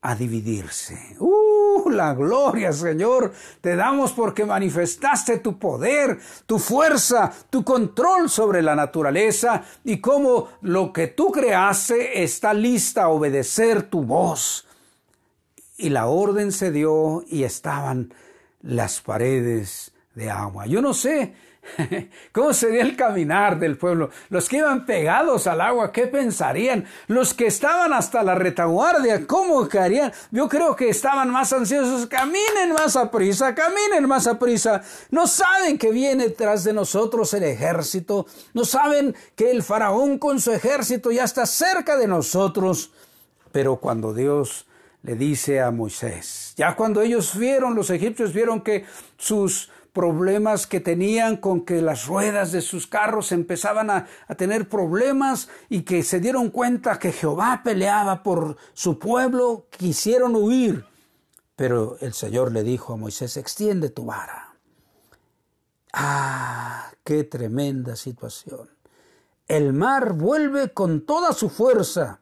a 0.00 0.14
dividirse. 0.14 1.16
¡Uh! 1.18 1.90
La 1.90 2.14
gloria, 2.14 2.72
Señor, 2.72 3.32
te 3.60 3.76
damos 3.76 4.12
porque 4.12 4.44
manifestaste 4.44 5.38
tu 5.38 5.58
poder, 5.58 6.18
tu 6.46 6.58
fuerza, 6.58 7.32
tu 7.50 7.64
control 7.64 8.28
sobre 8.28 8.62
la 8.62 8.74
naturaleza 8.74 9.62
y 9.84 10.00
cómo 10.00 10.48
lo 10.62 10.92
que 10.92 11.08
tú 11.08 11.30
creaste 11.30 12.22
está 12.22 12.52
lista 12.52 13.04
a 13.04 13.08
obedecer 13.08 13.84
tu 13.84 14.02
voz. 14.02 14.66
Y 15.76 15.90
la 15.90 16.06
orden 16.06 16.52
se 16.52 16.72
dio 16.72 17.24
y 17.28 17.44
estaban 17.44 18.12
las 18.60 19.00
paredes 19.00 19.92
de 20.14 20.30
agua. 20.30 20.66
Yo 20.66 20.82
no 20.82 20.92
sé 20.92 21.34
¿Cómo 22.32 22.52
sería 22.52 22.82
el 22.82 22.96
caminar 22.96 23.58
del 23.58 23.76
pueblo? 23.76 24.10
Los 24.30 24.48
que 24.48 24.58
iban 24.58 24.86
pegados 24.86 25.46
al 25.46 25.60
agua, 25.60 25.92
¿qué 25.92 26.06
pensarían? 26.06 26.86
Los 27.06 27.34
que 27.34 27.46
estaban 27.46 27.92
hasta 27.92 28.22
la 28.22 28.34
retaguardia, 28.34 29.26
¿cómo 29.26 29.68
harían? 29.78 30.12
Yo 30.30 30.48
creo 30.48 30.74
que 30.76 30.88
estaban 30.88 31.30
más 31.30 31.52
ansiosos. 31.52 32.06
Caminen 32.06 32.72
más 32.72 32.96
a 32.96 33.10
prisa, 33.10 33.54
caminen 33.54 34.08
más 34.08 34.26
a 34.26 34.38
prisa. 34.38 34.82
No 35.10 35.26
saben 35.26 35.78
que 35.78 35.90
viene 35.90 36.30
tras 36.30 36.64
de 36.64 36.72
nosotros 36.72 37.32
el 37.34 37.44
ejército. 37.44 38.26
No 38.54 38.64
saben 38.64 39.14
que 39.36 39.50
el 39.50 39.62
faraón 39.62 40.18
con 40.18 40.40
su 40.40 40.52
ejército 40.52 41.10
ya 41.10 41.24
está 41.24 41.46
cerca 41.46 41.96
de 41.96 42.06
nosotros. 42.06 42.92
Pero 43.52 43.76
cuando 43.76 44.14
Dios 44.14 44.66
le 45.02 45.14
dice 45.14 45.60
a 45.60 45.70
Moisés, 45.70 46.54
ya 46.56 46.74
cuando 46.76 47.02
ellos 47.02 47.38
vieron, 47.38 47.74
los 47.74 47.90
egipcios 47.90 48.32
vieron 48.32 48.60
que 48.62 48.84
sus 49.16 49.70
problemas 49.98 50.68
que 50.68 50.78
tenían 50.78 51.38
con 51.38 51.64
que 51.64 51.82
las 51.82 52.06
ruedas 52.06 52.52
de 52.52 52.60
sus 52.60 52.86
carros 52.86 53.32
empezaban 53.32 53.90
a, 53.90 54.06
tener 54.36 54.68
problemas 54.68 55.48
y 55.68 55.82
que 55.82 56.04
se 56.04 56.20
dieron 56.20 56.50
cuenta 56.50 57.00
que 57.00 57.10
Jehová 57.10 57.62
peleaba 57.64 58.22
por 58.22 58.56
su 58.74 59.00
pueblo, 59.00 59.66
quisieron 59.76 60.36
huir. 60.36 60.84
Pero 61.56 61.96
el 62.00 62.12
Señor 62.12 62.52
le 62.52 62.62
dijo 62.62 62.92
a 62.92 62.96
Moisés, 62.96 63.36
extiende 63.36 63.90
tu 63.90 64.04
vara. 64.04 64.54
Ah, 65.92 66.92
qué 67.02 67.24
tremenda 67.24 67.96
situación. 67.96 68.70
El 69.48 69.72
mar 69.72 70.12
vuelve 70.12 70.72
con 70.72 71.06
toda 71.06 71.32
su 71.32 71.50
fuerza 71.50 72.20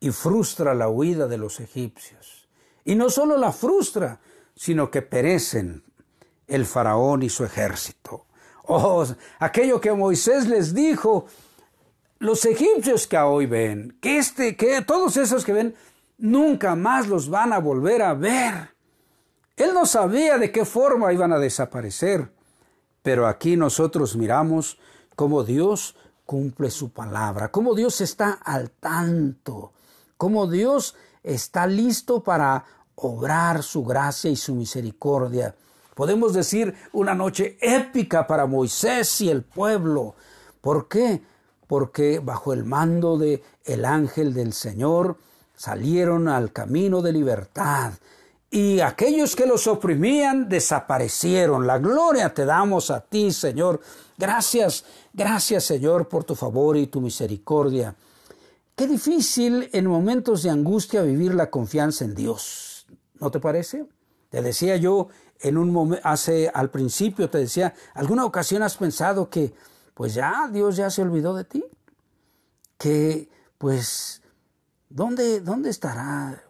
y 0.00 0.10
frustra 0.10 0.74
la 0.74 0.88
huida 0.88 1.28
de 1.28 1.38
los 1.38 1.60
egipcios. 1.60 2.48
Y 2.84 2.96
no 2.96 3.10
solo 3.10 3.36
la 3.36 3.52
frustra, 3.52 4.18
sino 4.56 4.90
que 4.90 5.02
perecen 5.02 5.85
el 6.46 6.66
faraón 6.66 7.22
y 7.22 7.28
su 7.28 7.44
ejército. 7.44 8.26
Oh, 8.64 9.04
aquello 9.38 9.80
que 9.80 9.92
Moisés 9.92 10.48
les 10.48 10.74
dijo, 10.74 11.26
los 12.18 12.44
egipcios 12.44 13.06
que 13.06 13.18
hoy 13.18 13.46
ven, 13.46 13.96
que 14.00 14.18
este, 14.18 14.56
que 14.56 14.82
todos 14.82 15.16
esos 15.16 15.44
que 15.44 15.52
ven, 15.52 15.74
nunca 16.18 16.74
más 16.74 17.06
los 17.06 17.28
van 17.28 17.52
a 17.52 17.58
volver 17.58 18.02
a 18.02 18.14
ver. 18.14 18.74
Él 19.56 19.72
no 19.72 19.86
sabía 19.86 20.36
de 20.38 20.50
qué 20.50 20.64
forma 20.64 21.12
iban 21.12 21.32
a 21.32 21.38
desaparecer, 21.38 22.32
pero 23.02 23.26
aquí 23.26 23.56
nosotros 23.56 24.16
miramos 24.16 24.78
cómo 25.14 25.44
Dios 25.44 25.96
cumple 26.24 26.70
su 26.70 26.90
palabra, 26.90 27.50
cómo 27.52 27.74
Dios 27.74 28.00
está 28.00 28.32
al 28.32 28.70
tanto, 28.70 29.72
cómo 30.16 30.48
Dios 30.48 30.96
está 31.22 31.66
listo 31.66 32.22
para 32.22 32.64
obrar 32.96 33.62
su 33.62 33.84
gracia 33.84 34.30
y 34.30 34.36
su 34.36 34.54
misericordia 34.54 35.54
Podemos 35.96 36.34
decir 36.34 36.74
una 36.92 37.14
noche 37.14 37.56
épica 37.58 38.26
para 38.26 38.44
Moisés 38.44 39.18
y 39.22 39.30
el 39.30 39.42
pueblo. 39.42 40.14
¿Por 40.60 40.88
qué? 40.88 41.22
Porque 41.66 42.18
bajo 42.18 42.52
el 42.52 42.66
mando 42.66 43.16
de 43.16 43.42
el 43.64 43.86
ángel 43.86 44.34
del 44.34 44.52
Señor 44.52 45.16
salieron 45.54 46.28
al 46.28 46.52
camino 46.52 47.00
de 47.00 47.14
libertad 47.14 47.94
y 48.50 48.80
aquellos 48.80 49.34
que 49.34 49.46
los 49.46 49.66
oprimían 49.66 50.50
desaparecieron. 50.50 51.66
La 51.66 51.78
gloria 51.78 52.34
te 52.34 52.44
damos 52.44 52.90
a 52.90 53.00
ti, 53.00 53.32
Señor. 53.32 53.80
Gracias, 54.18 54.84
gracias, 55.14 55.64
Señor, 55.64 56.08
por 56.08 56.24
tu 56.24 56.34
favor 56.34 56.76
y 56.76 56.88
tu 56.88 57.00
misericordia. 57.00 57.94
Qué 58.74 58.86
difícil 58.86 59.70
en 59.72 59.86
momentos 59.86 60.42
de 60.42 60.50
angustia 60.50 61.00
vivir 61.00 61.34
la 61.34 61.48
confianza 61.48 62.04
en 62.04 62.14
Dios. 62.14 62.84
¿No 63.18 63.30
te 63.30 63.40
parece? 63.40 63.86
Te 64.28 64.42
decía 64.42 64.76
yo 64.76 65.08
en 65.40 65.56
un 65.56 65.70
momento, 65.70 66.06
hace 66.06 66.50
al 66.52 66.70
principio 66.70 67.30
te 67.30 67.38
decía, 67.38 67.74
¿alguna 67.94 68.24
ocasión 68.24 68.62
has 68.62 68.76
pensado 68.76 69.28
que 69.28 69.54
pues 69.94 70.14
ya 70.14 70.48
Dios 70.52 70.76
ya 70.76 70.90
se 70.90 71.02
olvidó 71.02 71.34
de 71.34 71.44
ti? 71.44 71.64
Que 72.78 73.28
pues 73.58 74.22
¿dónde 74.88 75.40
dónde 75.40 75.70
estará? 75.70 76.42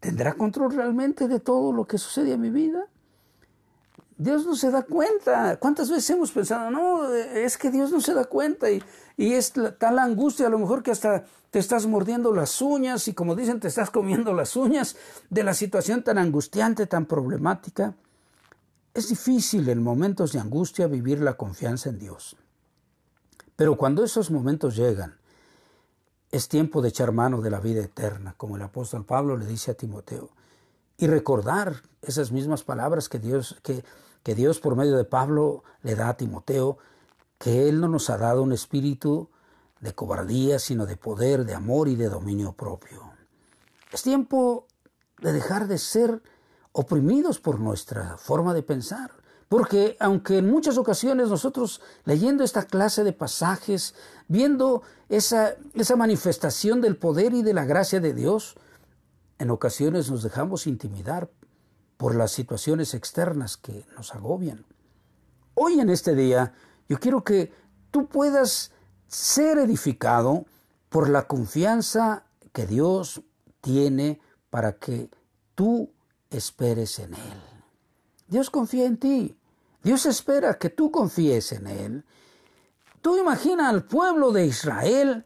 ¿Tendrá 0.00 0.34
control 0.34 0.74
realmente 0.74 1.28
de 1.28 1.40
todo 1.40 1.72
lo 1.72 1.86
que 1.86 1.98
sucede 1.98 2.32
en 2.32 2.40
mi 2.40 2.50
vida? 2.50 2.86
Dios 4.16 4.46
no 4.46 4.54
se 4.54 4.70
da 4.70 4.82
cuenta. 4.82 5.56
¿Cuántas 5.58 5.90
veces 5.90 6.10
hemos 6.10 6.30
pensado, 6.30 6.70
no, 6.70 7.12
es 7.12 7.58
que 7.58 7.70
Dios 7.70 7.90
no 7.90 8.00
se 8.00 8.14
da 8.14 8.24
cuenta 8.24 8.70
y, 8.70 8.82
y 9.16 9.32
es 9.32 9.52
tal 9.78 9.98
angustia 9.98 10.46
a 10.46 10.50
lo 10.50 10.58
mejor 10.58 10.82
que 10.82 10.90
hasta 10.90 11.24
te 11.54 11.60
estás 11.60 11.86
mordiendo 11.86 12.32
las 12.32 12.60
uñas 12.60 13.06
y 13.06 13.14
como 13.14 13.36
dicen, 13.36 13.60
te 13.60 13.68
estás 13.68 13.88
comiendo 13.88 14.32
las 14.32 14.56
uñas 14.56 14.96
de 15.30 15.44
la 15.44 15.54
situación 15.54 16.02
tan 16.02 16.18
angustiante, 16.18 16.88
tan 16.88 17.06
problemática? 17.06 17.94
Es 18.92 19.10
difícil 19.10 19.68
en 19.68 19.80
momentos 19.80 20.32
de 20.32 20.40
angustia 20.40 20.88
vivir 20.88 21.20
la 21.20 21.34
confianza 21.34 21.90
en 21.90 22.00
Dios. 22.00 22.34
Pero 23.54 23.76
cuando 23.76 24.02
esos 24.02 24.32
momentos 24.32 24.74
llegan, 24.74 25.14
es 26.32 26.48
tiempo 26.48 26.82
de 26.82 26.88
echar 26.88 27.12
mano 27.12 27.40
de 27.40 27.50
la 27.50 27.60
vida 27.60 27.84
eterna, 27.84 28.34
como 28.36 28.56
el 28.56 28.62
apóstol 28.62 29.04
Pablo 29.04 29.36
le 29.36 29.46
dice 29.46 29.70
a 29.70 29.74
Timoteo, 29.74 30.30
y 30.98 31.06
recordar 31.06 31.82
esas 32.02 32.32
mismas 32.32 32.64
palabras 32.64 33.08
que 33.08 33.20
Dios, 33.20 33.60
que 33.62 33.84
que 34.24 34.34
Dios 34.34 34.58
por 34.58 34.74
medio 34.74 34.96
de 34.96 35.04
Pablo 35.04 35.62
le 35.82 35.94
da 35.94 36.08
a 36.08 36.16
Timoteo, 36.16 36.78
que 37.38 37.68
Él 37.68 37.80
no 37.80 37.86
nos 37.86 38.10
ha 38.10 38.16
dado 38.16 38.42
un 38.42 38.52
espíritu 38.52 39.28
de 39.84 39.94
cobardía, 39.94 40.58
sino 40.58 40.86
de 40.86 40.96
poder, 40.96 41.44
de 41.44 41.54
amor 41.54 41.88
y 41.88 41.94
de 41.94 42.08
dominio 42.08 42.54
propio. 42.54 43.12
Es 43.92 44.02
tiempo 44.02 44.66
de 45.20 45.30
dejar 45.30 45.68
de 45.68 45.76
ser 45.76 46.22
oprimidos 46.72 47.38
por 47.38 47.60
nuestra 47.60 48.16
forma 48.16 48.54
de 48.54 48.62
pensar. 48.62 49.10
Porque 49.46 49.98
aunque 50.00 50.38
en 50.38 50.50
muchas 50.50 50.78
ocasiones 50.78 51.28
nosotros 51.28 51.82
leyendo 52.06 52.44
esta 52.44 52.62
clase 52.62 53.04
de 53.04 53.12
pasajes, 53.12 53.94
viendo 54.26 54.82
esa, 55.10 55.54
esa 55.74 55.96
manifestación 55.96 56.80
del 56.80 56.96
poder 56.96 57.34
y 57.34 57.42
de 57.42 57.52
la 57.52 57.66
gracia 57.66 58.00
de 58.00 58.14
Dios, 58.14 58.56
en 59.38 59.50
ocasiones 59.50 60.10
nos 60.10 60.22
dejamos 60.22 60.66
intimidar 60.66 61.30
por 61.98 62.14
las 62.14 62.32
situaciones 62.32 62.94
externas 62.94 63.58
que 63.58 63.84
nos 63.98 64.14
agobian. 64.14 64.64
Hoy 65.52 65.78
en 65.78 65.90
este 65.90 66.14
día 66.14 66.54
yo 66.88 66.98
quiero 66.98 67.22
que 67.22 67.52
tú 67.90 68.08
puedas 68.08 68.72
ser 69.14 69.58
edificado 69.58 70.44
por 70.88 71.08
la 71.08 71.28
confianza 71.28 72.24
que 72.52 72.66
Dios 72.66 73.22
tiene 73.60 74.20
para 74.50 74.72
que 74.72 75.08
tú 75.54 75.90
esperes 76.30 76.98
en 76.98 77.14
Él. 77.14 77.42
Dios 78.26 78.50
confía 78.50 78.86
en 78.86 78.96
ti. 78.96 79.36
Dios 79.84 80.06
espera 80.06 80.58
que 80.58 80.68
tú 80.68 80.90
confíes 80.90 81.52
en 81.52 81.68
Él. 81.68 82.04
Tú 83.00 83.16
imagina 83.16 83.68
al 83.68 83.84
pueblo 83.84 84.32
de 84.32 84.46
Israel 84.46 85.24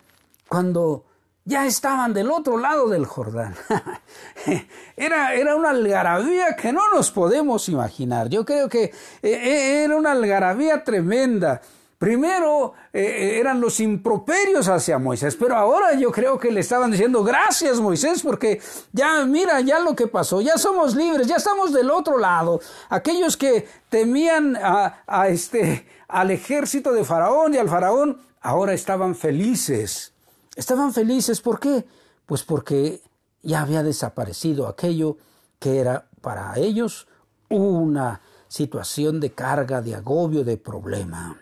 cuando 0.49 1.07
ya 1.45 1.65
estaban 1.65 2.13
del 2.13 2.31
otro 2.31 2.59
lado 2.59 2.89
del 2.89 3.07
Jordán. 3.07 3.55
era, 4.97 5.33
era 5.35 5.57
una 5.57 5.71
algarabía 5.71 6.57
que 6.57 6.75
no 6.75 6.83
nos 6.93 7.11
podemos 7.11 7.71
imaginar. 7.71 8.29
Yo 8.29 8.45
creo 8.45 8.69
que 8.69 8.85
eh, 8.85 8.93
eh, 9.23 9.85
era 9.85 9.97
una 9.97 10.13
algarabía 10.13 10.85
tremenda. 10.85 11.63
Primero 11.99 12.75
eh, 12.93 13.03
eh, 13.03 13.41
eran 13.41 13.61
los 13.61 13.81
improperios 13.81 14.69
hacia 14.69 15.01
Moisés, 15.01 15.35
pero 15.35 15.57
ahora 15.57 15.95
yo 15.95 16.13
creo 16.13 16.39
que 16.39 16.53
le 16.53 16.61
estaban 16.61 16.93
diciendo 16.93 17.25
gracias 17.25 17.81
Moisés 17.81 18.23
porque 18.23 18.61
ya 18.93 19.25
mira 19.27 19.61
ya 19.63 19.81
lo 19.81 19.97
que 19.97 20.07
pasó, 20.07 20.41
ya 20.41 20.57
somos 20.59 20.95
libres, 20.95 21.27
ya 21.27 21.35
estamos 21.35 21.73
del 21.73 21.91
otro 21.91 22.17
lado. 22.17 22.61
Aquellos 22.89 23.37
que 23.37 23.67
temían 23.89 24.57
a, 24.57 25.29
este 25.29 25.87
al 26.07 26.31
ejército 26.31 26.93
de 26.93 27.03
Faraón 27.03 27.55
y 27.55 27.59
al 27.59 27.69
Faraón 27.69 28.21
ahora 28.43 28.75
estaban 28.75 29.17
felices. 29.17 30.13
Estaban 30.55 30.93
felices 30.93 31.41
¿por 31.41 31.59
qué? 31.59 31.85
Pues 32.27 32.45
porque 32.45 33.03
ya 33.43 33.63
había 33.63 33.83
desaparecido 33.83 34.69
aquello 34.69 35.17
que 35.59 35.81
era 35.81 36.07
para 36.21 36.57
ellos 36.59 37.09
una 37.49 38.21
situación 38.47 39.19
de 39.19 39.33
carga, 39.33 39.83
de 39.83 39.97
agobio, 39.97 40.45
de 40.45 40.59
problema. 40.59 41.37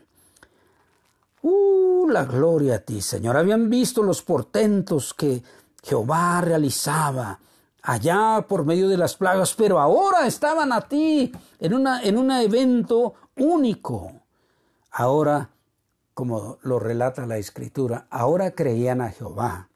¡Uh, 1.48 2.09
la 2.09 2.24
gloria 2.24 2.74
a 2.74 2.78
ti, 2.80 3.00
Señor! 3.00 3.37
Habían 3.37 3.70
visto 3.70 4.02
los 4.02 4.20
portentos 4.20 5.14
que 5.14 5.44
Jehová 5.80 6.40
realizaba 6.40 7.38
allá 7.82 8.44
por 8.48 8.64
medio 8.64 8.88
de 8.88 8.96
las 8.96 9.14
plagas, 9.14 9.54
pero 9.54 9.78
ahora 9.78 10.26
estaban 10.26 10.72
a 10.72 10.80
ti 10.80 11.30
en, 11.61 11.87
en 12.02 12.18
un 12.18 12.30
evento 12.32 13.14
único. 13.37 14.11
Ahora, 14.90 15.50
como 16.14 16.59
lo 16.62 16.80
relata 16.80 17.26
la 17.26 17.38
Escritura, 17.38 18.09
ahora 18.11 18.50
creían 18.50 19.00
a 19.00 19.11
Jehová 19.11 19.68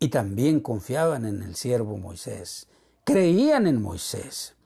y 0.00 0.08
también 0.08 0.58
confiaban 0.58 1.24
en 1.24 1.44
el 1.44 1.54
siervo 1.54 1.98
Moisés. 1.98 2.66
Creían 3.04 3.68
en 3.68 3.80
Moisés. 3.80 4.56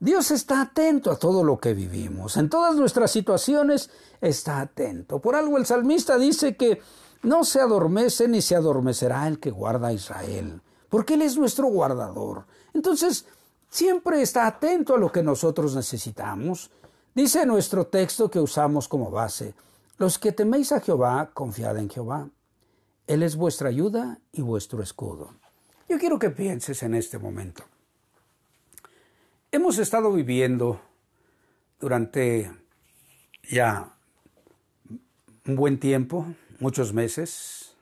Dios 0.00 0.30
está 0.30 0.60
atento 0.60 1.10
a 1.10 1.16
todo 1.16 1.42
lo 1.42 1.58
que 1.58 1.74
vivimos. 1.74 2.36
En 2.36 2.48
todas 2.48 2.76
nuestras 2.76 3.10
situaciones 3.10 3.90
está 4.20 4.60
atento. 4.60 5.18
Por 5.18 5.34
algo 5.34 5.58
el 5.58 5.66
salmista 5.66 6.16
dice 6.18 6.56
que 6.56 6.80
no 7.22 7.42
se 7.42 7.60
adormece 7.60 8.28
ni 8.28 8.40
se 8.40 8.54
adormecerá 8.54 9.26
el 9.26 9.40
que 9.40 9.50
guarda 9.50 9.88
a 9.88 9.92
Israel, 9.92 10.60
porque 10.88 11.14
Él 11.14 11.22
es 11.22 11.36
nuestro 11.36 11.66
guardador. 11.66 12.44
Entonces, 12.74 13.26
siempre 13.68 14.22
está 14.22 14.46
atento 14.46 14.94
a 14.94 14.98
lo 14.98 15.10
que 15.10 15.24
nosotros 15.24 15.74
necesitamos. 15.74 16.70
Dice 17.12 17.44
nuestro 17.44 17.88
texto 17.88 18.30
que 18.30 18.38
usamos 18.38 18.86
como 18.86 19.10
base, 19.10 19.54
los 19.96 20.16
que 20.20 20.30
teméis 20.30 20.70
a 20.70 20.80
Jehová, 20.80 21.30
confiad 21.34 21.76
en 21.78 21.90
Jehová. 21.90 22.28
Él 23.08 23.24
es 23.24 23.34
vuestra 23.34 23.68
ayuda 23.68 24.20
y 24.30 24.42
vuestro 24.42 24.80
escudo. 24.80 25.32
Yo 25.88 25.98
quiero 25.98 26.20
que 26.20 26.30
pienses 26.30 26.84
en 26.84 26.94
este 26.94 27.18
momento. 27.18 27.64
Hemos 29.50 29.78
estado 29.78 30.12
viviendo 30.12 30.78
durante 31.80 32.52
ya 33.48 33.96
un 35.46 35.56
buen 35.56 35.80
tiempo, 35.80 36.26
muchos 36.60 36.92
meses, 36.92 37.74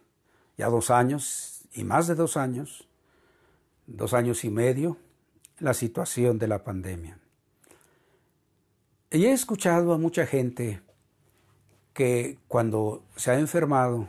ya 0.57 0.69
dos 0.69 0.91
años 0.91 1.65
y 1.73 1.83
más 1.83 2.07
de 2.07 2.15
dos 2.15 2.37
años, 2.37 2.87
dos 3.89 4.15
años 4.15 4.45
y 4.45 4.51
medio, 4.51 4.97
la 5.59 5.75
situación 5.75 6.39
de 6.39 6.47
la 6.47 6.63
pandemia. 6.63 7.19
Y 9.11 9.25
he 9.25 9.33
escuchado 9.33 9.93
a 9.93 9.99
mucha 9.99 10.25
gente 10.25 10.83
que 11.93 12.39
cuando 12.47 13.03
se 13.17 13.33
ha 13.33 13.41
enfermado 13.41 14.09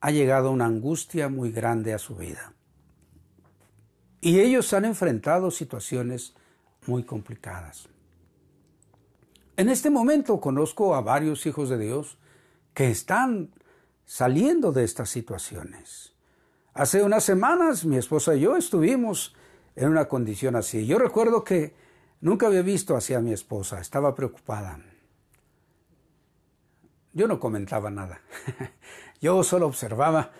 ha 0.00 0.10
llegado 0.10 0.50
una 0.50 0.66
angustia 0.66 1.30
muy 1.30 1.50
grande 1.50 1.94
a 1.94 1.98
su 1.98 2.14
vida. 2.14 2.53
Y 4.24 4.40
ellos 4.40 4.72
han 4.72 4.86
enfrentado 4.86 5.50
situaciones 5.50 6.32
muy 6.86 7.04
complicadas. 7.04 7.90
En 9.58 9.68
este 9.68 9.90
momento 9.90 10.40
conozco 10.40 10.94
a 10.94 11.02
varios 11.02 11.44
hijos 11.44 11.68
de 11.68 11.76
Dios 11.76 12.16
que 12.72 12.90
están 12.90 13.50
saliendo 14.06 14.72
de 14.72 14.82
estas 14.82 15.10
situaciones. 15.10 16.14
Hace 16.72 17.02
unas 17.02 17.22
semanas 17.22 17.84
mi 17.84 17.98
esposa 17.98 18.34
y 18.34 18.40
yo 18.40 18.56
estuvimos 18.56 19.36
en 19.76 19.90
una 19.90 20.06
condición 20.06 20.56
así. 20.56 20.86
Yo 20.86 20.98
recuerdo 20.98 21.44
que 21.44 21.74
nunca 22.22 22.46
había 22.46 22.62
visto 22.62 22.96
a 22.96 23.20
mi 23.20 23.34
esposa, 23.34 23.78
estaba 23.78 24.14
preocupada. 24.14 24.80
Yo 27.12 27.28
no 27.28 27.38
comentaba 27.38 27.90
nada. 27.90 28.22
yo 29.20 29.42
solo 29.44 29.66
observaba 29.66 30.32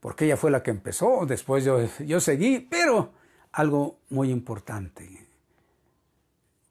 porque 0.00 0.26
ella 0.26 0.36
fue 0.36 0.50
la 0.50 0.62
que 0.62 0.70
empezó, 0.70 1.24
después 1.24 1.64
yo, 1.64 1.80
yo 2.00 2.20
seguí, 2.20 2.60
pero 2.60 3.21
algo 3.52 3.98
muy 4.10 4.30
importante. 4.30 5.26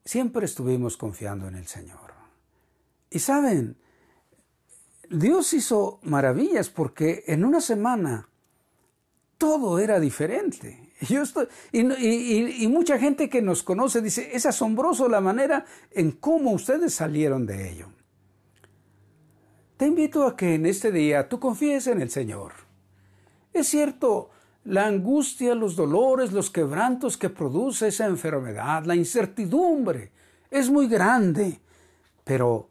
Siempre 0.03 0.45
estuvimos 0.45 0.97
confiando 0.97 1.47
en 1.47 1.55
el 1.55 1.67
Señor. 1.67 2.11
Y 3.09 3.19
saben, 3.19 3.77
Dios 5.09 5.53
hizo 5.53 5.99
maravillas 6.03 6.69
porque 6.69 7.23
en 7.27 7.45
una 7.45 7.61
semana 7.61 8.27
todo 9.37 9.79
era 9.79 9.99
diferente. 9.99 10.93
Yo 11.01 11.23
y, 11.71 12.63
y, 12.63 12.67
mucha 12.67 12.97
gente 12.99 13.29
que 13.29 13.41
nos 13.41 13.63
conoce 13.63 14.01
dice, 14.01 14.29
es 14.33 14.45
asombroso 14.45 15.09
la 15.09 15.19
manera 15.19 15.65
en 15.91 16.11
cómo 16.11 16.51
ustedes 16.51 16.93
salieron 16.93 17.45
de 17.45 17.71
ello. 17.71 17.87
Te 19.77 19.87
invito 19.87 20.27
a 20.27 20.35
que 20.35 20.55
en 20.55 20.67
este 20.67 20.91
día 20.91 21.27
tú 21.27 21.39
confíes 21.39 21.87
en 21.87 22.01
el 22.01 22.11
Señor. 22.11 22.53
Es 23.51 23.67
cierto, 23.67 24.29
la 24.65 24.85
angustia, 24.85 25.55
los 25.55 25.75
dolores, 25.75 26.31
los 26.31 26.49
quebrantos 26.49 27.17
que 27.17 27.29
produce 27.29 27.87
esa 27.87 28.05
enfermedad, 28.05 28.85
la 28.85 28.95
incertidumbre, 28.95 30.11
es 30.49 30.69
muy 30.69 30.87
grande, 30.87 31.59
pero 32.23 32.69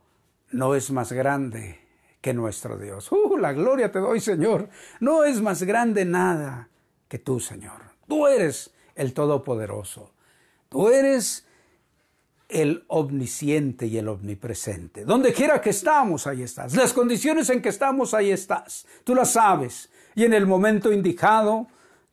no 0.52 0.74
es 0.74 0.90
más 0.90 1.12
grande 1.12 1.80
que 2.20 2.34
nuestro 2.34 2.76
Dios. 2.76 3.10
¡Uh, 3.10 3.36
la 3.38 3.52
gloria 3.52 3.90
te 3.90 3.98
doy, 3.98 4.20
Señor! 4.20 4.68
No 5.00 5.24
es 5.24 5.40
más 5.40 5.62
grande 5.62 6.04
nada 6.04 6.68
que 7.08 7.18
tú, 7.18 7.40
Señor. 7.40 7.80
Tú 8.06 8.26
eres 8.26 8.70
el 8.94 9.14
Todopoderoso. 9.14 10.12
Tú 10.68 10.88
eres 10.88 11.46
el 12.48 12.84
omnisciente 12.88 13.86
y 13.86 13.96
el 13.98 14.08
omnipresente. 14.08 15.04
Donde 15.04 15.32
quiera 15.32 15.60
que 15.60 15.70
estamos, 15.70 16.26
ahí 16.26 16.42
estás. 16.42 16.74
Las 16.74 16.92
condiciones 16.92 17.48
en 17.50 17.62
que 17.62 17.68
estamos, 17.68 18.12
ahí 18.12 18.30
estás. 18.30 18.86
Tú 19.04 19.14
las 19.14 19.32
sabes. 19.32 19.88
Y 20.14 20.24
en 20.24 20.34
el 20.34 20.46
momento 20.46 20.92
indicado, 20.92 21.68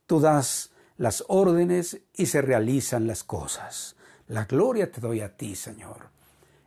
tú 0.07 0.19
das 0.19 0.71
las 0.97 1.23
órdenes 1.27 1.99
y 2.15 2.25
se 2.25 2.41
realizan 2.41 3.05
las 3.05 3.23
cosas. 3.23 3.95
La 4.27 4.45
gloria 4.45 4.91
te 4.91 4.99
doy 4.99 5.21
a 5.21 5.37
ti, 5.37 5.55
Señor. 5.55 6.09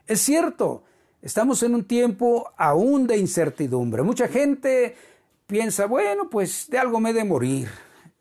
Es 0.06 0.20
cierto, 0.20 0.84
estamos 1.20 1.62
en 1.62 1.74
un 1.74 1.84
tiempo 1.84 2.52
aún 2.56 3.06
de 3.06 3.16
incertidumbre. 3.16 4.02
Mucha 4.02 4.28
gente 4.28 4.96
piensa, 5.46 5.86
bueno, 5.86 6.30
pues 6.30 6.68
de 6.70 6.78
algo 6.78 7.00
me 7.00 7.10
he 7.10 7.12
de 7.14 7.24
morir. 7.24 7.68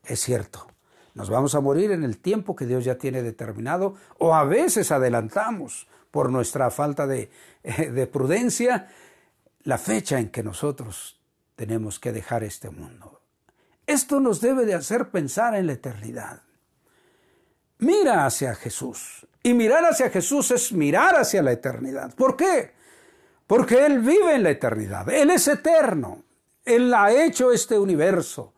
Es 0.04 0.22
cierto, 0.22 0.68
nos 1.14 1.30
vamos 1.30 1.54
a 1.54 1.62
morir 1.62 1.92
en 1.92 2.04
el 2.04 2.18
tiempo 2.18 2.56
que 2.56 2.66
Dios 2.66 2.84
ya 2.86 2.98
tiene 2.98 3.22
determinado 3.22 3.96
o 4.18 4.34
a 4.34 4.44
veces 4.44 4.92
adelantamos 4.92 5.88
por 6.12 6.32
nuestra 6.32 6.72
falta 6.72 7.06
de, 7.06 7.30
de 7.64 8.08
prudencia 8.08 8.90
la 9.64 9.78
fecha 9.78 10.20
en 10.20 10.30
que 10.30 10.42
nosotros 10.42 11.20
tenemos 11.56 12.00
que 12.00 12.12
dejar 12.12 12.44
este 12.44 12.70
mundo. 12.70 13.19
Esto 13.90 14.20
nos 14.20 14.40
debe 14.40 14.68
de 14.68 14.76
hacer 14.76 15.10
pensar 15.10 15.56
en 15.56 15.66
la 15.66 15.74
eternidad. 15.74 16.44
Mira 17.80 18.28
hacia 18.28 18.54
Jesús. 18.54 19.26
Y 19.42 19.56
mirar 19.56 19.84
hacia 19.84 20.12
Jesús 20.12 20.52
es 20.52 20.72
mirar 20.72 21.16
hacia 21.16 21.42
la 21.42 21.54
eternidad. 21.54 22.14
¿Por 22.14 22.36
qué? 22.36 22.72
Porque 23.48 23.84
Él 23.84 23.98
vive 23.98 24.36
en 24.36 24.44
la 24.44 24.52
eternidad. 24.52 25.10
Él 25.10 25.32
es 25.32 25.48
eterno. 25.48 26.22
Él 26.64 26.94
ha 26.94 27.12
hecho 27.12 27.52
este 27.52 27.80
universo. 27.80 28.54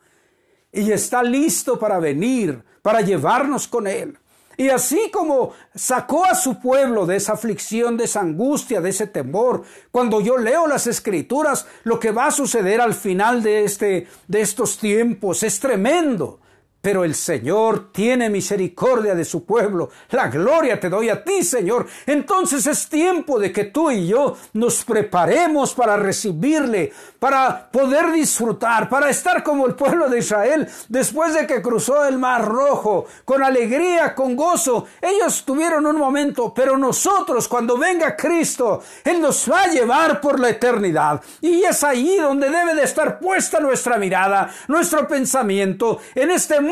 Y 0.69 0.91
está 0.91 1.23
listo 1.23 1.79
para 1.79 1.97
venir, 1.99 2.61
para 2.81 2.99
llevarnos 2.99 3.69
con 3.69 3.87
Él. 3.87 4.19
Y 4.57 4.69
así 4.69 5.09
como 5.11 5.53
sacó 5.73 6.25
a 6.25 6.35
su 6.35 6.59
pueblo 6.59 7.05
de 7.05 7.15
esa 7.17 7.33
aflicción, 7.33 7.97
de 7.97 8.05
esa 8.05 8.21
angustia, 8.21 8.81
de 8.81 8.89
ese 8.89 9.07
temor, 9.07 9.63
cuando 9.91 10.21
yo 10.21 10.37
leo 10.37 10.67
las 10.67 10.87
escrituras, 10.87 11.65
lo 11.83 11.99
que 11.99 12.11
va 12.11 12.27
a 12.27 12.31
suceder 12.31 12.81
al 12.81 12.93
final 12.93 13.43
de, 13.43 13.63
este, 13.63 14.07
de 14.27 14.41
estos 14.41 14.77
tiempos 14.77 15.43
es 15.43 15.59
tremendo. 15.59 16.39
Pero 16.81 17.03
el 17.03 17.13
Señor 17.13 17.91
tiene 17.91 18.27
misericordia 18.31 19.13
de 19.13 19.23
su 19.23 19.45
pueblo. 19.45 19.91
La 20.09 20.29
gloria 20.29 20.79
te 20.79 20.89
doy 20.89 21.09
a 21.09 21.23
ti, 21.23 21.43
Señor. 21.43 21.85
Entonces 22.07 22.65
es 22.65 22.89
tiempo 22.89 23.37
de 23.37 23.51
que 23.51 23.65
tú 23.65 23.91
y 23.91 24.07
yo 24.07 24.35
nos 24.53 24.83
preparemos 24.83 25.75
para 25.75 25.95
recibirle, 25.95 26.91
para 27.19 27.69
poder 27.69 28.11
disfrutar, 28.11 28.89
para 28.89 29.11
estar 29.11 29.43
como 29.43 29.67
el 29.67 29.75
pueblo 29.75 30.09
de 30.09 30.17
Israel 30.17 30.67
después 30.89 31.35
de 31.35 31.45
que 31.45 31.61
cruzó 31.61 32.03
el 32.03 32.17
mar 32.17 32.45
rojo, 32.45 33.05
con 33.25 33.43
alegría, 33.43 34.15
con 34.15 34.35
gozo. 34.35 34.87
Ellos 34.99 35.43
tuvieron 35.45 35.85
un 35.85 35.97
momento, 35.97 36.51
pero 36.51 36.77
nosotros 36.77 37.47
cuando 37.47 37.77
venga 37.77 38.15
Cristo, 38.15 38.81
Él 39.03 39.21
nos 39.21 39.49
va 39.51 39.63
a 39.63 39.67
llevar 39.67 40.19
por 40.19 40.39
la 40.39 40.49
eternidad. 40.49 41.21
Y 41.41 41.63
es 41.63 41.83
ahí 41.83 42.17
donde 42.17 42.49
debe 42.49 42.73
de 42.73 42.83
estar 42.83 43.19
puesta 43.19 43.59
nuestra 43.59 43.99
mirada, 43.99 44.51
nuestro 44.67 45.07
pensamiento 45.07 45.99
en 46.15 46.31
este 46.31 46.59
mundo 46.59 46.70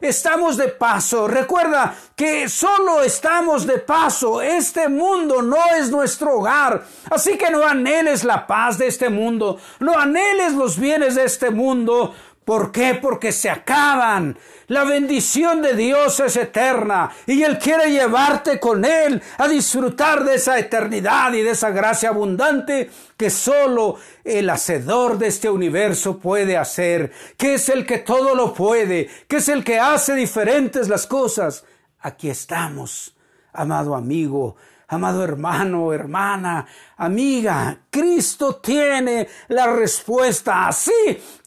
estamos 0.00 0.56
de 0.56 0.68
paso. 0.68 1.28
Recuerda 1.28 1.94
que 2.16 2.48
solo 2.48 3.02
estamos 3.02 3.66
de 3.66 3.78
paso. 3.78 4.42
Este 4.42 4.88
mundo 4.88 5.42
no 5.42 5.58
es 5.78 5.90
nuestro 5.90 6.38
hogar. 6.38 6.84
Así 7.10 7.36
que 7.36 7.50
no 7.50 7.64
anheles 7.64 8.24
la 8.24 8.46
paz 8.46 8.78
de 8.78 8.86
este 8.86 9.08
mundo. 9.08 9.58
No 9.80 9.98
anheles 9.98 10.54
los 10.54 10.78
bienes 10.78 11.14
de 11.14 11.24
este 11.24 11.50
mundo. 11.50 12.14
¿Por 12.44 12.72
qué? 12.72 12.98
Porque 13.00 13.32
se 13.32 13.50
acaban. 13.50 14.38
La 14.72 14.84
bendición 14.84 15.60
de 15.60 15.74
Dios 15.74 16.18
es 16.20 16.34
eterna 16.34 17.10
y 17.26 17.42
Él 17.42 17.58
quiere 17.58 17.90
llevarte 17.90 18.58
con 18.58 18.86
Él 18.86 19.22
a 19.36 19.46
disfrutar 19.46 20.24
de 20.24 20.36
esa 20.36 20.58
eternidad 20.58 21.30
y 21.34 21.42
de 21.42 21.50
esa 21.50 21.68
gracia 21.68 22.08
abundante 22.08 22.90
que 23.18 23.28
solo 23.28 23.96
el 24.24 24.48
hacedor 24.48 25.18
de 25.18 25.26
este 25.26 25.50
universo 25.50 26.18
puede 26.18 26.56
hacer, 26.56 27.12
que 27.36 27.52
es 27.52 27.68
el 27.68 27.84
que 27.84 27.98
todo 27.98 28.34
lo 28.34 28.54
puede, 28.54 29.10
que 29.28 29.36
es 29.36 29.50
el 29.50 29.62
que 29.62 29.78
hace 29.78 30.14
diferentes 30.14 30.88
las 30.88 31.06
cosas. 31.06 31.66
Aquí 32.00 32.30
estamos, 32.30 33.14
amado 33.52 33.94
amigo, 33.94 34.56
Amado 34.88 35.24
hermano, 35.24 35.90
hermana, 35.94 36.66
amiga, 36.98 37.78
Cristo 37.88 38.56
tiene 38.56 39.26
la 39.48 39.72
respuesta, 39.72 40.68
así 40.68 40.92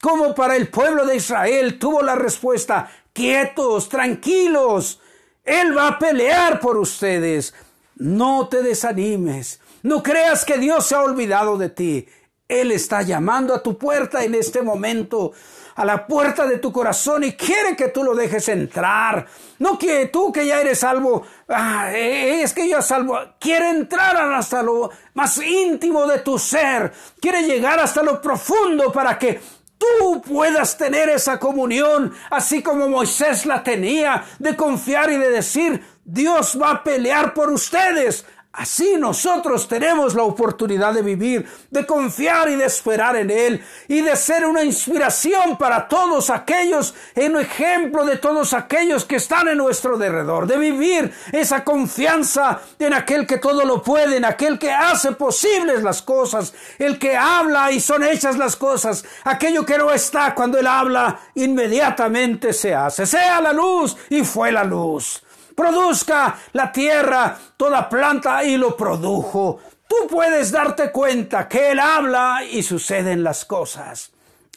como 0.02 0.34
para 0.34 0.56
el 0.56 0.66
pueblo 0.68 1.06
de 1.06 1.14
Israel 1.14 1.78
tuvo 1.78 2.02
la 2.02 2.16
respuesta. 2.16 2.90
Quietos, 3.16 3.88
tranquilos, 3.88 5.00
Él 5.42 5.74
va 5.74 5.88
a 5.88 5.98
pelear 5.98 6.60
por 6.60 6.76
ustedes. 6.76 7.54
No 7.94 8.46
te 8.48 8.62
desanimes, 8.62 9.58
no 9.82 10.02
creas 10.02 10.44
que 10.44 10.58
Dios 10.58 10.84
se 10.84 10.96
ha 10.96 11.00
olvidado 11.00 11.56
de 11.56 11.70
ti. 11.70 12.06
Él 12.46 12.72
está 12.72 13.00
llamando 13.00 13.54
a 13.54 13.62
tu 13.62 13.78
puerta 13.78 14.22
en 14.22 14.34
este 14.34 14.60
momento 14.60 15.32
a 15.76 15.84
la 15.86 16.06
puerta 16.06 16.46
de 16.46 16.58
tu 16.58 16.70
corazón 16.70 17.24
y 17.24 17.32
quiere 17.32 17.74
que 17.74 17.88
tú 17.88 18.02
lo 18.02 18.14
dejes 18.14 18.48
entrar. 18.50 19.26
No 19.60 19.78
que 19.78 20.06
tú 20.06 20.30
que 20.30 20.44
ya 20.44 20.60
eres 20.60 20.80
salvo, 20.80 21.22
ah, 21.48 21.90
eh, 21.92 22.42
es 22.42 22.52
que 22.52 22.68
yo 22.68 22.82
salvo, 22.82 23.18
quiere 23.38 23.70
entrar 23.70 24.14
hasta 24.34 24.62
lo 24.62 24.90
más 25.14 25.38
íntimo 25.38 26.06
de 26.06 26.18
tu 26.18 26.38
ser, 26.38 26.92
quiere 27.18 27.42
llegar 27.44 27.78
hasta 27.78 28.02
lo 28.02 28.20
profundo 28.20 28.92
para 28.92 29.18
que 29.18 29.40
tú 29.78 30.22
puedas 30.22 30.76
tener 30.76 31.08
esa 31.08 31.38
comunión, 31.38 32.12
así 32.30 32.62
como 32.62 32.88
Moisés 32.88 33.46
la 33.46 33.62
tenía, 33.62 34.24
de 34.38 34.56
confiar 34.56 35.10
y 35.10 35.16
de 35.16 35.30
decir, 35.30 35.82
Dios 36.04 36.58
va 36.60 36.70
a 36.70 36.84
pelear 36.84 37.34
por 37.34 37.50
ustedes. 37.50 38.24
Así 38.56 38.96
nosotros 38.96 39.68
tenemos 39.68 40.14
la 40.14 40.22
oportunidad 40.22 40.94
de 40.94 41.02
vivir, 41.02 41.46
de 41.70 41.84
confiar 41.84 42.48
y 42.48 42.56
de 42.56 42.64
esperar 42.64 43.14
en 43.14 43.30
Él 43.30 43.62
y 43.86 44.00
de 44.00 44.16
ser 44.16 44.46
una 44.46 44.64
inspiración 44.64 45.58
para 45.58 45.86
todos 45.86 46.30
aquellos, 46.30 46.94
en 47.14 47.36
ejemplo 47.36 48.06
de 48.06 48.16
todos 48.16 48.54
aquellos 48.54 49.04
que 49.04 49.16
están 49.16 49.48
en 49.48 49.58
nuestro 49.58 49.98
derredor, 49.98 50.46
de 50.46 50.56
vivir 50.56 51.12
esa 51.32 51.64
confianza 51.64 52.62
en 52.78 52.94
aquel 52.94 53.26
que 53.26 53.36
todo 53.36 53.62
lo 53.66 53.82
puede, 53.82 54.16
en 54.16 54.24
aquel 54.24 54.58
que 54.58 54.72
hace 54.72 55.12
posibles 55.12 55.82
las 55.82 56.00
cosas, 56.00 56.54
el 56.78 56.98
que 56.98 57.14
habla 57.14 57.70
y 57.72 57.78
son 57.78 58.04
hechas 58.04 58.38
las 58.38 58.56
cosas, 58.56 59.04
aquello 59.24 59.66
que 59.66 59.76
no 59.76 59.92
está 59.92 60.34
cuando 60.34 60.58
Él 60.58 60.66
habla, 60.66 61.20
inmediatamente 61.34 62.54
se 62.54 62.74
hace. 62.74 63.04
Sea 63.04 63.38
la 63.42 63.52
luz 63.52 63.98
y 64.08 64.24
fue 64.24 64.50
la 64.50 64.64
luz 64.64 65.25
produzca 65.56 66.38
la 66.52 66.70
tierra 66.70 67.36
toda 67.56 67.88
planta 67.88 68.44
y 68.44 68.56
lo 68.56 68.76
produjo. 68.76 69.58
Tú 69.88 69.96
puedes 70.08 70.52
darte 70.52 70.92
cuenta 70.92 71.48
que 71.48 71.72
Él 71.72 71.80
habla 71.80 72.44
y 72.48 72.62
suceden 72.62 73.24
las 73.24 73.44
cosas. 73.44 74.12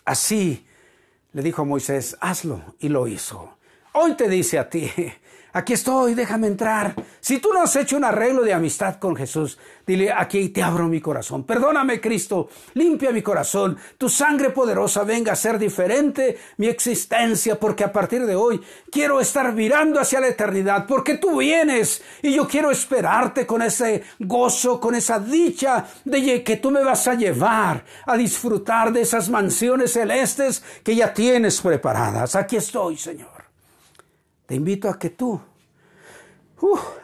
Así 0.06 0.68
le 1.34 1.42
dijo 1.42 1.66
Moisés, 1.66 2.18
hazlo 2.20 2.76
y 2.80 2.90
lo 2.90 3.08
hizo. 3.08 3.58
Hoy 3.94 4.16
te 4.16 4.28
dice 4.28 4.60
a 4.60 4.70
ti, 4.70 4.92
aquí 5.54 5.74
estoy, 5.74 6.14
déjame 6.14 6.48
entrar. 6.48 6.96
Si 7.20 7.40
tú 7.40 7.50
no 7.54 7.62
has 7.62 7.76
hecho 7.76 7.98
un 7.98 8.04
arreglo 8.04 8.44
de 8.44 8.54
amistad 8.54 8.96
con 8.96 9.16
Jesús, 9.16 9.58
dile, 9.86 10.12
aquí 10.12 10.50
te 10.50 10.64
abro 10.64 10.88
mi 10.88 11.02
corazón. 11.02 11.44
Perdóname, 11.44 12.00
Cristo, 12.00 12.50
limpia 12.74 13.12
mi 13.12 13.22
corazón. 13.22 13.78
Tu 13.98 14.10
sangre 14.10 14.52
poderosa 14.52 15.04
venga 15.04 15.34
a 15.34 15.36
ser 15.36 15.60
diferente 15.60 16.38
mi 16.58 16.68
existencia, 16.68 17.60
porque 17.60 17.84
a 17.84 17.92
partir 17.92 18.26
de 18.26 18.36
hoy 18.36 18.62
quiero 18.92 19.20
estar 19.20 19.54
mirando 19.54 20.00
hacia 20.00 20.20
la 20.20 20.28
eternidad, 20.28 20.86
porque 20.88 21.18
tú 21.18 21.38
vienes 21.38 22.02
y 22.22 22.34
yo 22.34 22.48
quiero 22.48 22.72
esperarte 22.72 23.46
con 23.46 23.62
ese 23.62 24.04
gozo, 24.20 24.80
con 24.80 24.96
esa 24.96 25.20
dicha 25.20 25.86
de 26.06 26.44
que 26.44 26.58
tú 26.58 26.72
me 26.72 26.84
vas 26.84 27.08
a 27.08 27.16
llevar 27.16 27.84
a 28.06 28.16
disfrutar 28.16 28.92
de 28.92 29.02
esas 29.02 29.30
mansiones 29.30 29.94
celestes 29.94 30.64
que 30.84 30.96
ya 30.96 31.14
tienes 31.14 31.62
preparadas. 31.62 32.36
Aquí 32.36 32.58
estoy, 32.58 32.98
Señor. 32.98 33.39
Te 34.50 34.56
invito 34.56 34.90
a 34.90 34.98
que 34.98 35.12
tú 35.12 35.40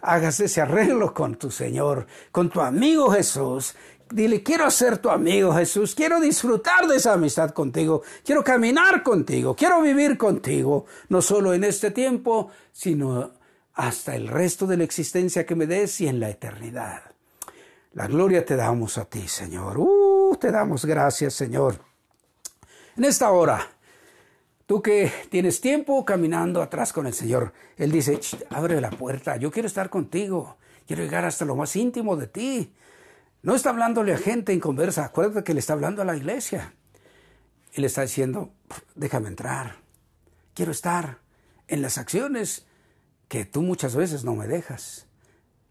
hagas 0.01 0.39
ese 0.39 0.61
arreglo 0.61 1.13
con 1.13 1.35
tu 1.35 1.51
Señor, 1.51 2.07
con 2.31 2.49
tu 2.49 2.59
amigo 2.59 3.11
Jesús. 3.11 3.75
Dile, 4.09 4.41
quiero 4.41 4.71
ser 4.71 4.97
tu 4.97 5.11
amigo 5.11 5.53
Jesús, 5.53 5.93
quiero 5.93 6.19
disfrutar 6.19 6.87
de 6.87 6.95
esa 6.95 7.13
amistad 7.13 7.51
contigo, 7.51 8.01
quiero 8.23 8.43
caminar 8.43 9.03
contigo, 9.03 9.55
quiero 9.55 9.79
vivir 9.83 10.17
contigo, 10.17 10.87
no 11.09 11.21
solo 11.21 11.53
en 11.53 11.65
este 11.65 11.91
tiempo, 11.91 12.49
sino 12.71 13.33
hasta 13.75 14.15
el 14.15 14.27
resto 14.27 14.65
de 14.65 14.77
la 14.77 14.83
existencia 14.83 15.45
que 15.45 15.53
me 15.53 15.67
des 15.67 16.01
y 16.01 16.07
en 16.07 16.19
la 16.19 16.31
eternidad. 16.31 17.03
La 17.93 18.07
gloria 18.07 18.43
te 18.43 18.55
damos 18.55 18.97
a 18.97 19.05
ti, 19.05 19.27
Señor. 19.27 19.77
Uh, 19.77 20.35
te 20.41 20.49
damos 20.49 20.83
gracias, 20.83 21.35
Señor. 21.35 21.79
En 22.97 23.03
esta 23.03 23.29
hora, 23.29 23.74
Tú 24.65 24.81
que 24.81 25.11
tienes 25.29 25.61
tiempo 25.61 26.03
caminando 26.05 26.61
atrás 26.61 26.91
con 26.91 27.05
el 27.05 27.13
Señor, 27.13 27.53
Él 27.77 27.91
dice, 27.91 28.19
abre 28.49 28.81
la 28.81 28.89
puerta, 28.89 29.37
yo 29.37 29.51
quiero 29.51 29.67
estar 29.67 29.91
contigo, 29.91 30.57
quiero 30.87 31.03
llegar 31.03 31.23
hasta 31.23 31.45
lo 31.45 31.55
más 31.55 31.75
íntimo 31.75 32.15
de 32.15 32.27
ti. 32.27 32.73
No 33.43 33.53
está 33.53 33.69
hablándole 33.69 34.13
a 34.13 34.17
gente 34.17 34.53
en 34.53 34.59
conversa, 34.59 35.05
acuérdate 35.05 35.43
que 35.43 35.53
le 35.53 35.59
está 35.59 35.73
hablando 35.73 36.01
a 36.01 36.05
la 36.05 36.17
iglesia. 36.17 36.73
Y 37.73 37.81
le 37.81 37.87
está 37.87 38.01
diciendo, 38.01 38.53
déjame 38.95 39.27
entrar, 39.27 39.75
quiero 40.55 40.71
estar 40.71 41.19
en 41.67 41.83
las 41.83 41.99
acciones 41.99 42.65
que 43.27 43.45
tú 43.45 43.61
muchas 43.61 43.95
veces 43.95 44.23
no 44.23 44.33
me 44.33 44.47
dejas. 44.47 45.05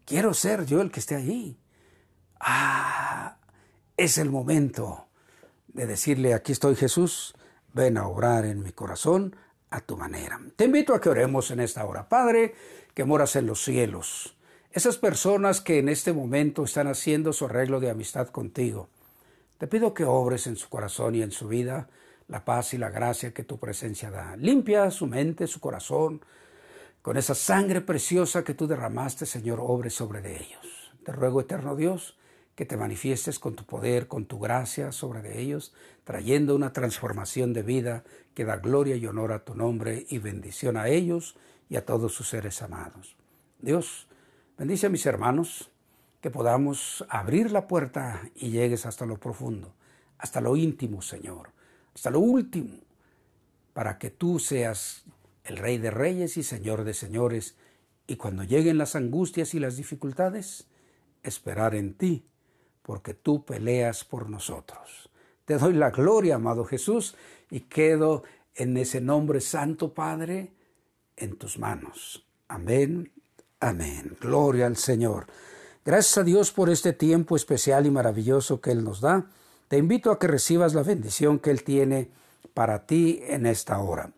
Quiero 0.05 0.33
ser 0.33 0.65
yo 0.65 0.81
el 0.81 0.91
que 0.91 1.01
esté 1.01 1.15
allí. 1.15 1.59
Ah, 2.39 3.39
es 3.97 4.17
el 4.17 4.29
momento 4.29 5.07
de 5.67 5.85
decirle, 5.85 6.33
aquí 6.33 6.53
estoy 6.53 6.75
Jesús, 6.75 7.35
ven 7.75 7.97
a 7.97 8.07
orar 8.07 8.45
en 8.45 8.63
mi 8.63 8.71
corazón 8.71 9.35
a 9.69 9.81
tu 9.81 9.97
manera. 9.97 10.39
Te 10.55 10.63
invito 10.63 10.95
a 10.95 11.01
que 11.01 11.09
oremos 11.09 11.51
en 11.51 11.59
esta 11.59 11.85
hora. 11.85 12.07
Padre, 12.07 12.55
que 12.93 13.03
moras 13.03 13.35
en 13.35 13.45
los 13.45 13.63
cielos, 13.63 14.37
esas 14.71 14.97
personas 14.97 15.59
que 15.59 15.79
en 15.79 15.89
este 15.89 16.13
momento 16.13 16.63
están 16.63 16.87
haciendo 16.87 17.33
su 17.33 17.45
arreglo 17.45 17.81
de 17.81 17.89
amistad 17.89 18.29
contigo, 18.29 18.87
te 19.57 19.67
pido 19.67 19.93
que 19.93 20.05
obres 20.05 20.47
en 20.47 20.55
su 20.55 20.69
corazón 20.69 21.15
y 21.15 21.21
en 21.21 21.31
su 21.31 21.49
vida 21.49 21.89
la 22.29 22.45
paz 22.45 22.73
y 22.73 22.77
la 22.77 22.89
gracia 22.89 23.33
que 23.33 23.43
tu 23.43 23.59
presencia 23.59 24.09
da. 24.09 24.37
Limpia 24.37 24.89
su 24.89 25.05
mente, 25.05 25.45
su 25.45 25.59
corazón, 25.59 26.21
con 27.01 27.17
esa 27.17 27.35
sangre 27.35 27.81
preciosa 27.81 28.43
que 28.45 28.53
tú 28.53 28.67
derramaste, 28.67 29.25
Señor, 29.25 29.59
obre 29.61 29.89
sobre 29.89 30.21
de 30.21 30.37
ellos. 30.37 30.93
Te 31.03 31.11
ruego, 31.11 31.41
eterno 31.41 31.75
Dios, 31.75 32.17
que 32.55 32.65
te 32.65 32.77
manifiestes 32.77 33.37
con 33.37 33.55
tu 33.55 33.65
poder, 33.65 34.07
con 34.07 34.25
tu 34.25 34.39
gracia 34.39 34.91
sobre 34.91 35.21
de 35.21 35.41
ellos, 35.41 35.73
trayendo 36.05 36.55
una 36.55 36.71
transformación 36.71 37.53
de 37.53 37.63
vida 37.63 38.03
que 38.33 38.45
da 38.45 38.57
gloria 38.57 38.95
y 38.95 39.05
honor 39.05 39.33
a 39.33 39.43
tu 39.43 39.55
nombre 39.55 40.05
y 40.09 40.19
bendición 40.19 40.77
a 40.77 40.87
ellos 40.87 41.35
y 41.69 41.75
a 41.75 41.85
todos 41.85 42.13
sus 42.13 42.29
seres 42.29 42.61
amados. 42.61 43.17
Dios, 43.59 44.07
bendice 44.57 44.87
a 44.87 44.89
mis 44.89 45.05
hermanos, 45.05 45.69
que 46.21 46.31
podamos 46.31 47.05
abrir 47.09 47.51
la 47.51 47.67
puerta 47.67 48.29
y 48.33 48.49
llegues 48.49 48.85
hasta 48.85 49.05
lo 49.05 49.19
profundo, 49.19 49.75
hasta 50.17 50.41
lo 50.41 50.55
íntimo, 50.55 51.01
Señor, 51.01 51.49
hasta 51.93 52.09
lo 52.09 52.19
último, 52.19 52.79
para 53.73 53.99
que 53.99 54.09
tú 54.09 54.39
seas 54.39 55.03
el 55.43 55.57
Rey 55.57 55.77
de 55.77 55.91
Reyes 55.91 56.37
y 56.37 56.43
Señor 56.43 56.83
de 56.83 56.93
Señores, 56.93 57.57
y 58.07 58.15
cuando 58.15 58.43
lleguen 58.43 58.77
las 58.77 58.95
angustias 58.95 59.53
y 59.53 59.59
las 59.59 59.77
dificultades, 59.77 60.67
esperar 61.21 61.75
en 61.75 61.93
ti, 61.93 62.25
porque 62.85 63.15
tú 63.15 63.43
peleas 63.43 64.03
por 64.03 64.29
nosotros. 64.29 65.09
Te 65.45 65.57
doy 65.57 65.73
la 65.73 65.89
gloria, 65.89 66.35
amado 66.35 66.65
Jesús, 66.65 67.15
y 67.49 67.61
quedo 67.61 68.23
en 68.53 68.77
ese 68.77 69.01
nombre 69.01 69.41
santo, 69.41 69.93
Padre, 69.93 70.51
en 71.17 71.35
tus 71.35 71.57
manos. 71.57 72.25
Amén, 72.47 73.11
amén. 73.59 74.15
Gloria 74.21 74.67
al 74.67 74.77
Señor. 74.77 75.25
Gracias 75.83 76.19
a 76.19 76.23
Dios 76.23 76.51
por 76.51 76.69
este 76.69 76.93
tiempo 76.93 77.35
especial 77.35 77.87
y 77.87 77.91
maravilloso 77.91 78.61
que 78.61 78.71
Él 78.71 78.83
nos 78.83 79.01
da. 79.01 79.25
Te 79.67 79.77
invito 79.77 80.11
a 80.11 80.19
que 80.19 80.27
recibas 80.27 80.75
la 80.75 80.83
bendición 80.83 81.39
que 81.39 81.49
Él 81.49 81.63
tiene 81.63 82.09
para 82.53 82.85
ti 82.85 83.19
en 83.23 83.47
esta 83.47 83.79
hora. 83.79 84.11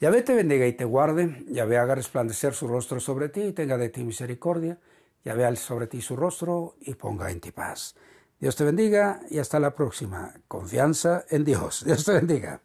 Yahvé 0.00 0.22
te 0.22 0.34
bendiga 0.34 0.66
y 0.66 0.72
te 0.72 0.86
guarde, 0.86 1.44
Yahvé 1.48 1.76
haga 1.76 1.94
resplandecer 1.94 2.54
su 2.54 2.66
rostro 2.66 2.98
sobre 2.98 3.28
ti 3.28 3.42
y 3.42 3.52
tenga 3.52 3.76
de 3.76 3.90
ti 3.90 4.04
misericordia, 4.04 4.78
Yahvé 5.24 5.44
al 5.44 5.56
sobre 5.56 5.86
ti 5.86 6.00
su 6.00 6.16
rostro 6.16 6.76
y 6.80 6.94
ponga 6.94 7.30
en 7.30 7.40
ti 7.40 7.52
paz. 7.52 7.94
Dios 8.38 8.56
te 8.56 8.64
bendiga 8.64 9.20
y 9.28 9.38
hasta 9.38 9.60
la 9.60 9.74
próxima. 9.74 10.32
Confianza 10.48 11.24
en 11.28 11.44
Dios. 11.44 11.84
Dios 11.84 12.04
te 12.04 12.12
bendiga. 12.12 12.62